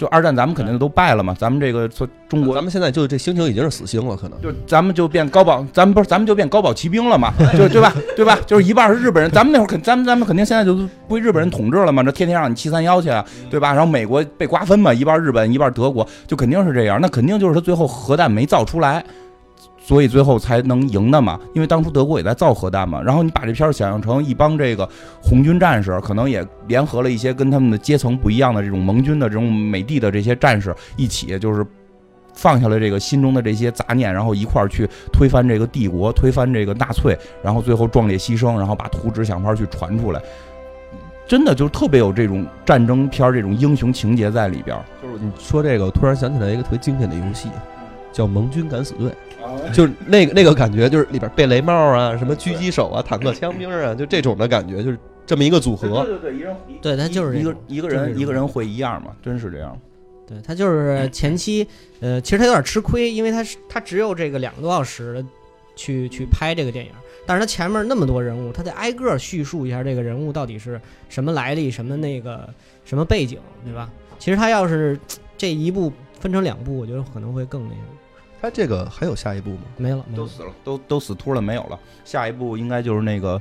[0.00, 8.38] 就二战咱们肯定都败了嘛，咱们这个说中国，咱们现在就这星球已经是死星了，可能就咱们就变高保，咱们不是咱们就变高保骑兵了嘛， 就对吧对吧？
[8.46, 13.10] 就是一半是日本人，咱们那会儿肯咱们咱们肯定现在就归日本人统治了嘛，这天天让你七三幺去，
[13.50, 13.74] 对吧？
[13.74, 19.04] 然后美国被瓜分嘛，一半日本一半德国，就肯定是这样，那肯定就是他最后核弹没造出来。
[19.90, 23.02] 所以最后才能赢的嘛，因为当初德国也在造核弹嘛。
[23.02, 24.88] 然后你把这片儿想象成一帮这个
[25.20, 31.66] 红军战士，可能也联合了一些跟他们的阶层不一样的这种盟军的这种美帝的这些战士一起，就是
[32.34, 40.22] 放下了这个心中的这些杂念，然后一块儿去推翻这个帝国，推翻这个纳粹，然后最后壮烈牺牲，然后把图纸想法去传出来。
[41.26, 44.84] 真的就特别有这种战争片儿这种英雄情节在里边儿。
[45.02, 47.48] 就是你说这个，我突然想起来一个特别经典的游戏，
[48.12, 49.10] 叫《盟军敢死队》。
[49.72, 56.04] 就是那个那个感觉，就是里边贝雷帽啊，什么狙击手啊，坦克枪兵啊，就这种的感觉，就是这么一个组合。
[56.04, 59.76] 对对对，一人对他就是一个一个人一个人会一样嘛，真是这样。
[60.26, 61.66] 对他就是前期，
[62.00, 65.24] 呃，其实他有点吃亏，因为他是他只有这个两个多小时
[65.74, 66.92] 去去拍这个电影，
[67.26, 72.48] 但是他前面那么多人物，他得挨个叙述一下这个人物到底是什么来历，什么那个
[72.84, 73.90] 什么背景，对吧？
[74.20, 74.96] 其实他要是
[75.36, 77.80] 这一部分成两部，我觉得可能会更那个。
[78.42, 79.62] 他这个还有下一部吗？
[79.76, 81.78] 没了，都死了，都都死秃了，没有了。
[82.04, 83.40] 下一部应该就是那个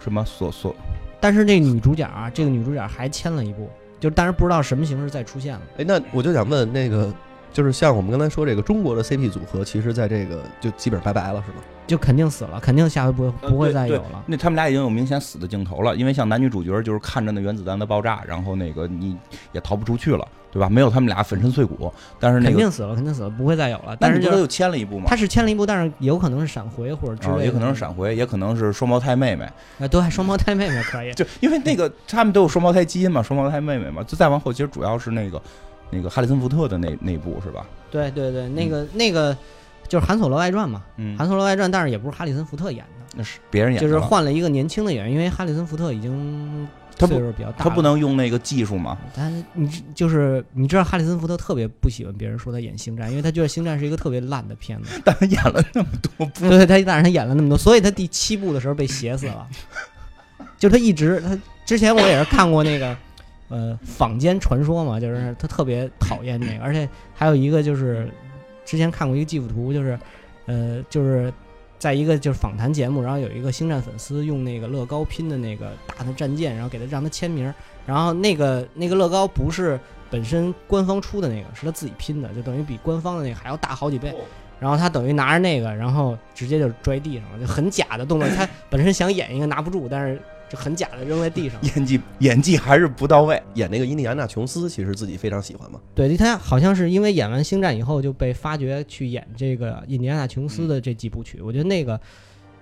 [0.00, 0.74] 什么索索，
[1.20, 5.62] 但是那女主角啊，这个女主角还签了一部，就但是不知道什么形式再出现了。
[5.78, 7.12] 哎，那我就想问那个，
[7.52, 11.58] 就是像我们刚才说这个中国的 CP 组合，其实在这个就基本拜拜了，是吧？
[11.86, 14.22] 就肯定死了，肯定下回不会呃不会再有了。
[14.26, 19.16] 那他们俩已经有明显死的镜头了，因为像男女主角就是看着那原子弹的爆炸，然后那个你
[19.50, 20.70] 也逃不出去了，对吧？
[20.70, 23.96] 没有他们俩粉身碎骨，但是那个肯定死了，肯定死了，不会再有了。
[23.98, 29.44] 但是就又签了一部嘛他，是签了一部，但是有可能是闪回或者之类的，啊也可能是闪回，也可能是双胞胎妹妹，
[29.80, 31.12] 啊，对，双胞胎妹妹可以。
[31.14, 35.42] 就因为那个他们都有双胞胎基因嘛，双胞胎妹妹嘛，就再往后其实主要是那个
[35.92, 37.64] 那个哈里森福特的那那部是吧？
[37.90, 39.36] 对对对，那个那个
[39.86, 46.66] 就是《韩索罗外传》嘛，嗯《韩索罗外传》，但是也不是哈里森福特演的，那是别人演的就是，换了一个年轻的演员，因为哈里森福特已经
[46.98, 54.98] 岁数比较大了，他不能用那个技术嘛，但是你知就是你知道哈里森福特特别不喜欢别人说他演星战，因为他觉得星战是一个特别烂的片子。
[55.04, 59.46] 但他演了那么多部，对，他但是他演了那么多，所以他第七部的时候被写死了。
[60.58, 61.36] 就他一直他
[61.66, 62.96] 之前我也是看过那个
[63.52, 68.10] 呃坊间传说嘛，就是他特别讨厌那个，而且还有一个就是
[68.64, 69.98] 之前看过一个技术图，就是
[70.46, 71.30] 呃就是
[71.78, 79.78] 在一个就是访谈节目，然后有一个星战粉丝用那个乐高拼的那个大的战舰，然后给他让他签名儿，然后那个那个乐高不是
[80.10, 84.14] 本身官方出的那个，是他自己拼的，就等于比官方的那个还要大好几倍。
[84.60, 88.28] 然后他等于拿着那个，然后直接就摔地上了，就很假的动作。
[88.28, 90.22] 他本身想演一个拿不住，但是
[90.52, 91.58] 就很假的扔在地上。
[91.74, 93.42] 演技演技还是不到位。
[93.54, 95.80] 演那个印第安纳琼斯，其实自己非常喜欢嘛。
[95.94, 101.40] 对，他好像是因为演完《星战》以后就被发掘去演这个印第安纳琼斯的这几部曲。
[101.40, 101.98] 我觉得那个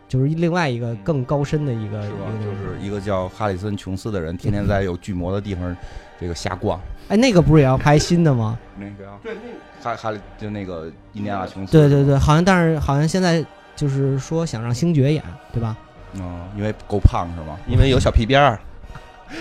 [0.07, 5.77] 就是另外一个更高深的一个是吧就是一个叫哈里森·琼斯的人，天天在有巨魔的地方
[6.21, 6.81] 这个瞎逛。
[7.09, 8.57] 哎，那个不是也要拍新的吗？
[8.79, 9.35] 那个呀，对，
[9.83, 11.73] 哈哈里就那个印第安纳琼斯。
[11.73, 15.77] 对对对，好像但是好像现在就是说想让星爵演，对吧？
[16.15, 17.59] 嗯，因为够胖是吗？
[17.67, 18.59] 因为有小皮鞭儿，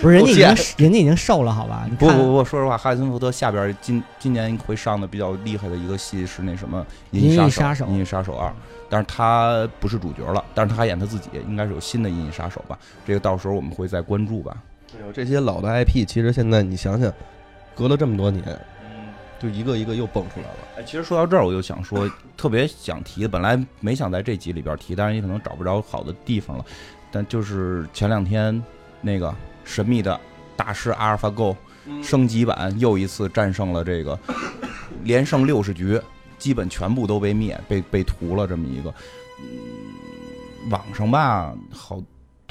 [0.00, 1.88] 不是，人家已经人家已经瘦了，好吧？
[1.98, 8.48] 不不不，说实话，哈里森福特下边今今年会上的比较厉害的一个戏是那什么《银翼杀杀手银翼杀手二》，
[8.88, 12.78] 但是他不是主角了，但是他还演他自己，应该是有新的银翼杀手吧？
[13.06, 14.56] 这个到时候我们会再关注吧。
[14.94, 17.12] 哎呦，这些老的 IP，其实现在你想想，
[17.74, 18.58] 隔了这么多年，嗯，
[19.40, 20.58] 就一个一个又蹦出来了。
[20.76, 26.64] 哎，其实说到这儿，我就想说，特别想提的，本来没想在这集里边提，但是你可能找不着好的地方了。
[27.10, 28.62] 但就是前两天
[29.00, 29.34] 那个
[29.64, 30.20] 神秘的
[30.56, 31.56] 大师阿尔法 Go
[32.02, 34.16] 升级版又一次战胜了这个
[35.02, 36.00] 连胜六十局，
[36.38, 38.94] 基本全部都被灭、被被屠了这么一个。
[39.40, 42.00] 嗯，网上吧，好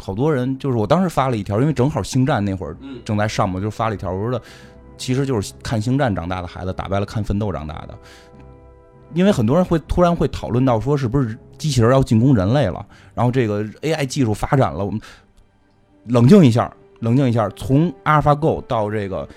[0.02, 4.44] 好多人，就是我当时发了一条，因为正好星战那会儿嗯，正在上嘛，就发了一条，我说的
[5.00, 7.98] 其实就是看星战长大的孩子打败了看奋斗长大的，
[9.16, 12.86] 因为很多人会突然会讨论到说是不是机器人要进攻人类了，
[13.16, 15.02] 然后这个 AI 技术发展了，我们
[16.06, 19.28] 冷静一下，冷静一下，从阿尔法 Go 到这个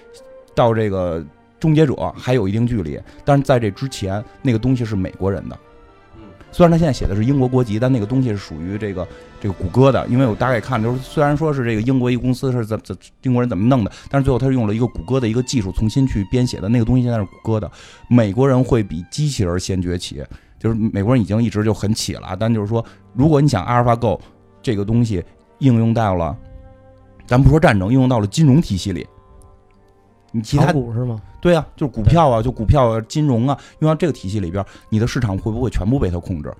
[0.54, 1.24] 到这个
[1.58, 5.56] 终结者还有一定距离，但是在这之前那个东西是美国人的。
[6.16, 6.22] 嗯
[6.54, 9.08] 虽然他现在写的是英国国籍，但那个东西是属于这个
[9.42, 17.68] 这个谷歌的，因为我大概看就是虽然说是这个英国一个公司是怎怎英国人怎么弄的，但是最后他是用了一个谷歌的一个技术重新去编写的，那个东西现在是谷歌的。
[18.06, 20.22] 美国人会比机器人先崛起，
[20.60, 22.84] 就是美国人已经一直就很起了啊，但就是说，
[23.14, 24.20] 如果你想阿尔法 Go
[24.62, 25.24] 这个东西
[25.58, 26.36] 应用到了，
[27.26, 29.04] 咱不说战争，应用到了金融体系里，
[30.30, 31.20] 你其他股是吗？
[31.40, 36.54] 对啊，就是股票啊，就股票啊、金融啊，用到这个体系里边，你的市场会不会全部被它控制？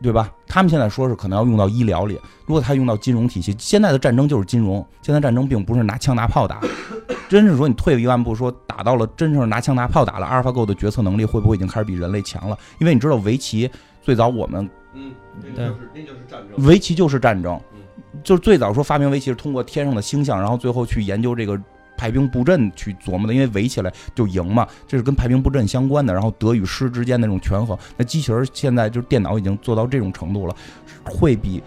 [0.00, 0.32] 对吧？
[0.46, 6.60] 他们现在说是可能要用到医疗里，如果他用到金融体系，现在的战争就是金融，现在战争并不是拿枪拿炮打，
[7.28, 12.56] 真是说你退一万步说打到了真正是拿枪拿炮打了，阿尔法 Go 的决策能力会不会已经开始比人类强了？
[12.78, 13.70] 因为你知道围棋
[14.02, 16.64] 最早我们嗯，那就是那就是战争。
[16.64, 17.80] 围棋就是战争嗯，
[18.22, 21.60] 就是最早说发明围棋是通过天上的星象，然后最后去研究这个
[21.98, 26.14] 派兵布阵去琢磨的，因为围起来就赢嘛，这是跟排兵布阵相关的。
[26.14, 30.56] 然后得与失之间的那种权衡，那机器人现在就是电脑已经做到这种程度了，
[31.04, 31.60] 会比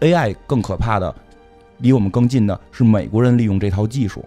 [0.00, 1.14] AI 更可怕的，
[1.78, 4.24] 离我们更近的是美国人利用这套技术，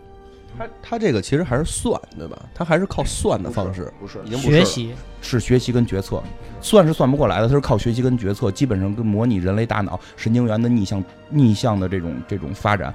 [0.57, 2.37] 他他这个其实还是算，对吧？
[2.53, 4.59] 他还是靠算的方式，不是已经不是。
[4.59, 6.23] 学习是学习跟决策，
[6.61, 12.93] 算是算不过来的，他是靠学习跟决策，基本上跟模拟人类大脑神经元的逆向逆向的这种这种发展。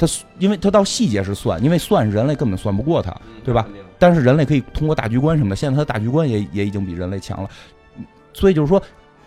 [0.00, 0.06] 它
[0.38, 3.68] 因为他到细节是算，因为算人类根本算不过他，对吧？
[3.98, 7.48] 但是人类可以通过大局观什么的，现在他的大局观也也已经比人类强了，
[8.32, 8.82] 所以就是说。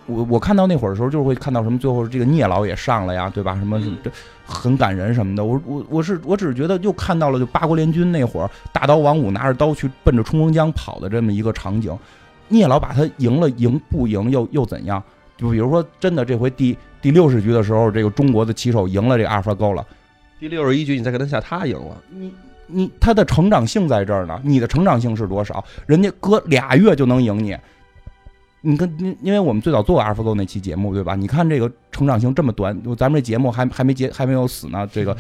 [0.06, 3.56] 我我看到那会儿的时候，就是会看到什么，最后这个聂老也上了呀，对吧？
[3.56, 4.12] 什么嗯这
[4.46, 5.46] 很感人什么的。
[5.46, 11.98] 我我我是我只是觉得又看到了就八国联军那会儿，大刀王五拿着刀去奔着冲锋枪跑的这么一个场景。
[12.50, 15.02] 聂老把他赢了，赢不赢又又怎样？
[15.38, 19.86] 就比如说，真的这回第第六十局的时候，这个中国的棋手赢了这阿尔法 Go 了，
[20.44, 21.96] 第六十一局你再跟他下，他赢了。
[22.10, 22.34] 你
[22.68, 25.64] 你他的成长性在这儿呢，你的成长性是多少？
[25.86, 27.56] 人家隔俩月就能赢你。
[28.60, 31.16] 你跟因因为我们最早做过 AlphaGo 那期节目，对吧？
[31.16, 35.16] 你看这个成长性这么短，咱们这节目还还没结还没有死呢，这个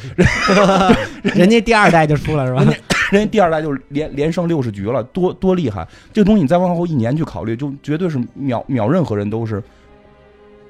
[1.21, 2.61] 人家第二代就出了是吧？
[3.09, 5.88] 人家第二代就是连连胜六十局了，多多厉害！
[6.11, 9.63] 这个东西你再往后一年去考虑，就绝对是秒秒任何人都是，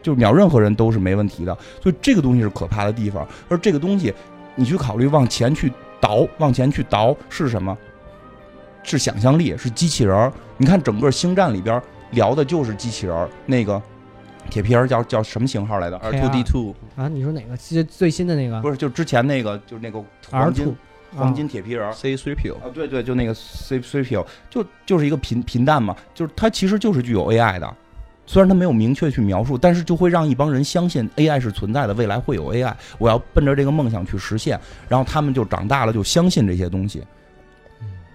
[0.03, 1.57] 就是秒任何人都是没问题的。
[1.81, 3.27] 所以这个东西是可怕的地方。
[3.49, 4.13] 而这个东西，
[4.55, 7.77] 你去考虑往前去倒，往前去倒是什么？
[8.83, 10.31] 是想象力，是机器人儿。
[10.57, 11.81] 你看整个星战里边
[12.11, 13.81] 聊的就是机器人儿，那个
[14.49, 19.99] 铁皮人叫叫什么型号来的？R two D two 啊，你说哪个最最新的那个不是，就之前那个，就是那个
[20.29, 20.75] R 黄金 two
[21.15, 21.93] 黄金铁皮人。
[21.93, 27.73] C three PO 啊，对对，就那个 C C P O，就就是一个频频弹嘛，就是它其实就是具有 AI 的，
[28.25, 37.03] 虽然他没有明确去描述，但是就会让一帮人相信 AI 是存在的，未来会有 AI，我要奔着这个梦想去实现，然后他们就长大了，就相信这些东西，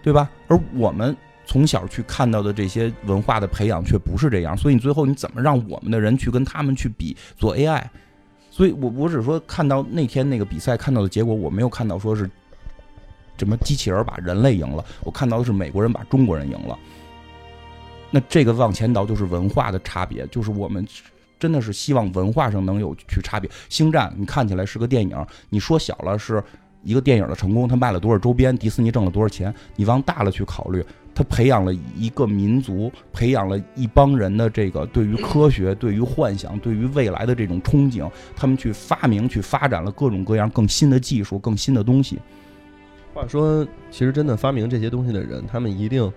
[0.03, 0.31] 对吧？
[0.49, 7.83] 而我们从小去看到的这些文化的培养却不是这样，所以你最后你怎么让我们的人去跟他们去比做 AI？
[8.51, 12.29] 所以我我只说看到那天那个比赛看到的结果，我没有看到说是
[13.37, 16.79] 什么机器人把人类赢了，我看到的是美国人把中国人赢了。
[18.11, 20.87] 那这个往前倒就是文化的差别，就是我们
[21.39, 23.51] 真的是希望文化上能有去差别。
[23.69, 26.43] 星战你看起来是个电影，你说小了是
[26.83, 30.85] 一个电影的成功，它卖了多少周边，迪士尼挣了多少钱，你往大了去考虑，
[31.15, 42.19] 它培养了一个民族，培养了一帮人的这个对于科学、对于幻想、对于未来的这种憧憬，他们去发明、去发展了各种各样更新的技术、更新的东西。
[43.13, 46.11] 话说，其实真的发明这些东西的人，他们一定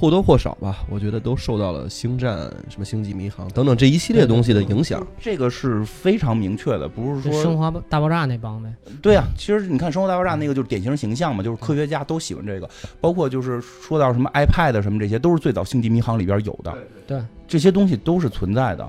[0.00, 2.38] 或多或少吧，我觉得都受到了《星战》、
[2.70, 5.06] 什么《星际迷航》等等这一系列东西的影响。
[5.20, 8.72] 这个是非常明确的，不是说生活大爆炸那帮呗。
[9.02, 12.68] 对啊，其实你看《生活大爆炸》那个就是典型形象嘛，就是科学家都喜欢这个，
[13.00, 16.74] 包括就是说到什么 iPad 什么这些，都是最早《星际迷航》里边有的，
[17.06, 18.88] 对，这些东西都是存在的。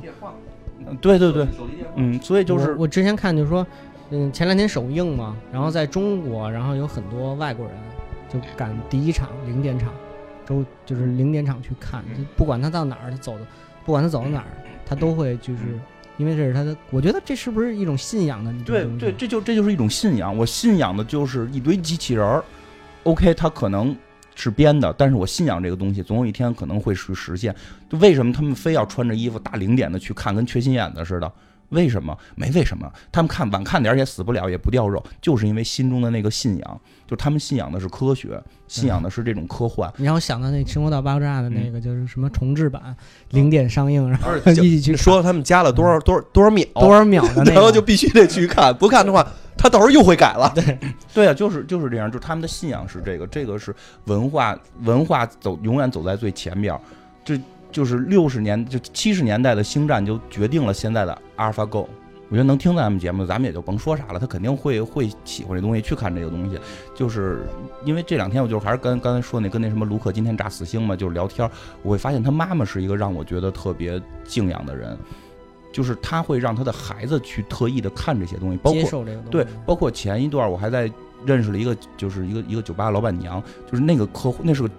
[0.99, 1.47] 对对对，
[1.95, 3.65] 嗯，所以就是我我之前看就是说，
[4.09, 7.75] 嗯，前两天首映嘛，然后在中国，然后有很多外国人
[8.27, 9.93] 就赶第一场零点场，
[10.51, 13.47] 周就是零点场去看，就不管他到哪儿，他走的，
[13.85, 14.47] 不管他走到哪儿，
[14.85, 15.61] 他都会就是
[16.17, 18.53] 因为这是他的，我觉得这是不是一种信仰的？
[18.65, 20.37] 对对，这就这就是一种信仰。
[20.37, 22.43] 我信仰的就是一堆机器人儿
[23.03, 23.95] ，OK，他可能
[24.35, 27.55] 是编的，但是我信仰这个东西，总有一天可能会去实现。
[27.89, 31.31] 就为什么他们非要穿着衣服大零点的去看，跟缺心眼子似的？
[31.71, 32.17] 为什么？
[32.35, 39.91] 没为什么，他们看晚看点儿也死不了，也不掉肉，就是因为心中的那个信仰，就他们信仰的是科学，信仰的是这种科幻。
[39.97, 42.95] 你让我想到那《生活大爆炸》的那个，就是什么重置版，
[43.31, 49.25] 零点上映，然后一起去说他们加了多少多少多少秒，多少秒的那个，然后就必须得去看，不看的话，
[49.57, 50.51] 他到时候又会改了。
[50.53, 50.77] 对。
[51.13, 53.73] 对啊，就是就是这样，就是他们的信仰是这个，这个是
[54.05, 56.79] 文化文化走永远走在最前边儿，
[57.23, 57.39] 这
[57.71, 61.87] 就是六十年就七十年代的星战就决定了现在的阿尔法 Go。
[62.29, 66.57] 我觉得能听咱们节目，咱们也就甭说啥了，他肯定会会喜欢这东西，去看这个东西。
[66.95, 67.45] 就是
[67.83, 71.51] 因为这两天，我就还是跟刚才说那跟那什么卢克今天炸死星嘛，就是聊天儿，
[71.83, 74.97] 我会发现他妈妈是一个让我觉得特别敬仰的人，
[75.73, 79.05] 就是他会让他的孩子去特意的看这些东西，包括。
[79.29, 80.89] 对，包括前一段我还在
[81.25, 84.69] 认识了一个，就是一个一个酒吧老板娘，就是那个客户，那是个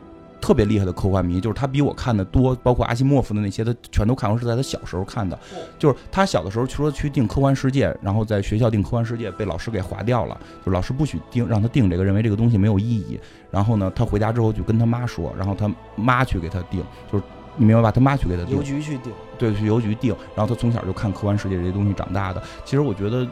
[0.42, 5.38] 特别厉害的科幻迷，就是他比我看的多，包括阿西莫夫的那些，他全都看过，是在他小时候看的。
[5.78, 13.18] 就是他小的时候说去订科幻世界，然后在学校订科幻世界被老师给划掉了，就老师不许订，让他订这个，认为这个东西没有意义。
[13.52, 17.24] 然后呢，他回家之后就跟他妈说，然后他妈去给他订，就是
[17.56, 17.92] 你明白吧？
[17.92, 22.42] 他妈去给他定邮，局去订，对，去邮局订，然后他从小就看科幻世界这些东西长大的。
[22.64, 23.24] 其实我觉得，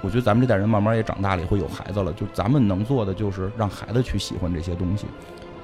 [0.00, 2.12] 我觉得咱们这代人慢慢也长大了，也会有孩子了。
[2.12, 5.06] 就咱们能做的就是让孩子去喜欢这些东西。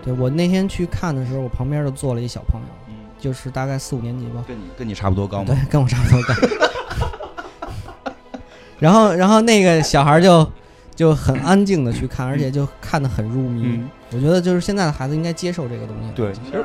[0.03, 6.35] 对我那天去看的时候，我旁边就坐了一小朋友，嗯，就是大概四五年级吧，跟你跟你差不多高对。，跟我差不多高。
[8.79, 10.51] 然后，然后那个小孩就
[10.97, 13.63] 就很安静的去看，而且就看得很入迷。
[13.65, 16.11] 嗯，我觉得就是现在的孩子应该接受这个东西。
[16.15, 16.65] 对，其实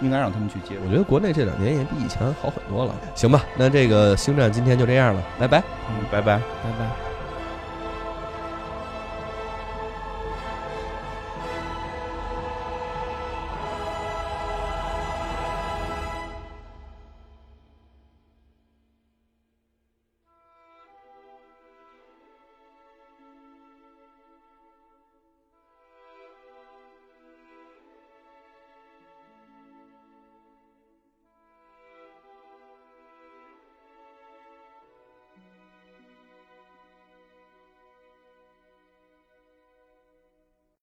[0.00, 0.80] 应该让他们去接受。
[0.84, 2.92] 我觉得国内这两年也比以前好很多了。
[3.14, 5.62] 行吧，那这个星战今天就这样了，拜拜。
[5.88, 6.38] 嗯，拜拜。
[6.38, 7.11] 拜拜。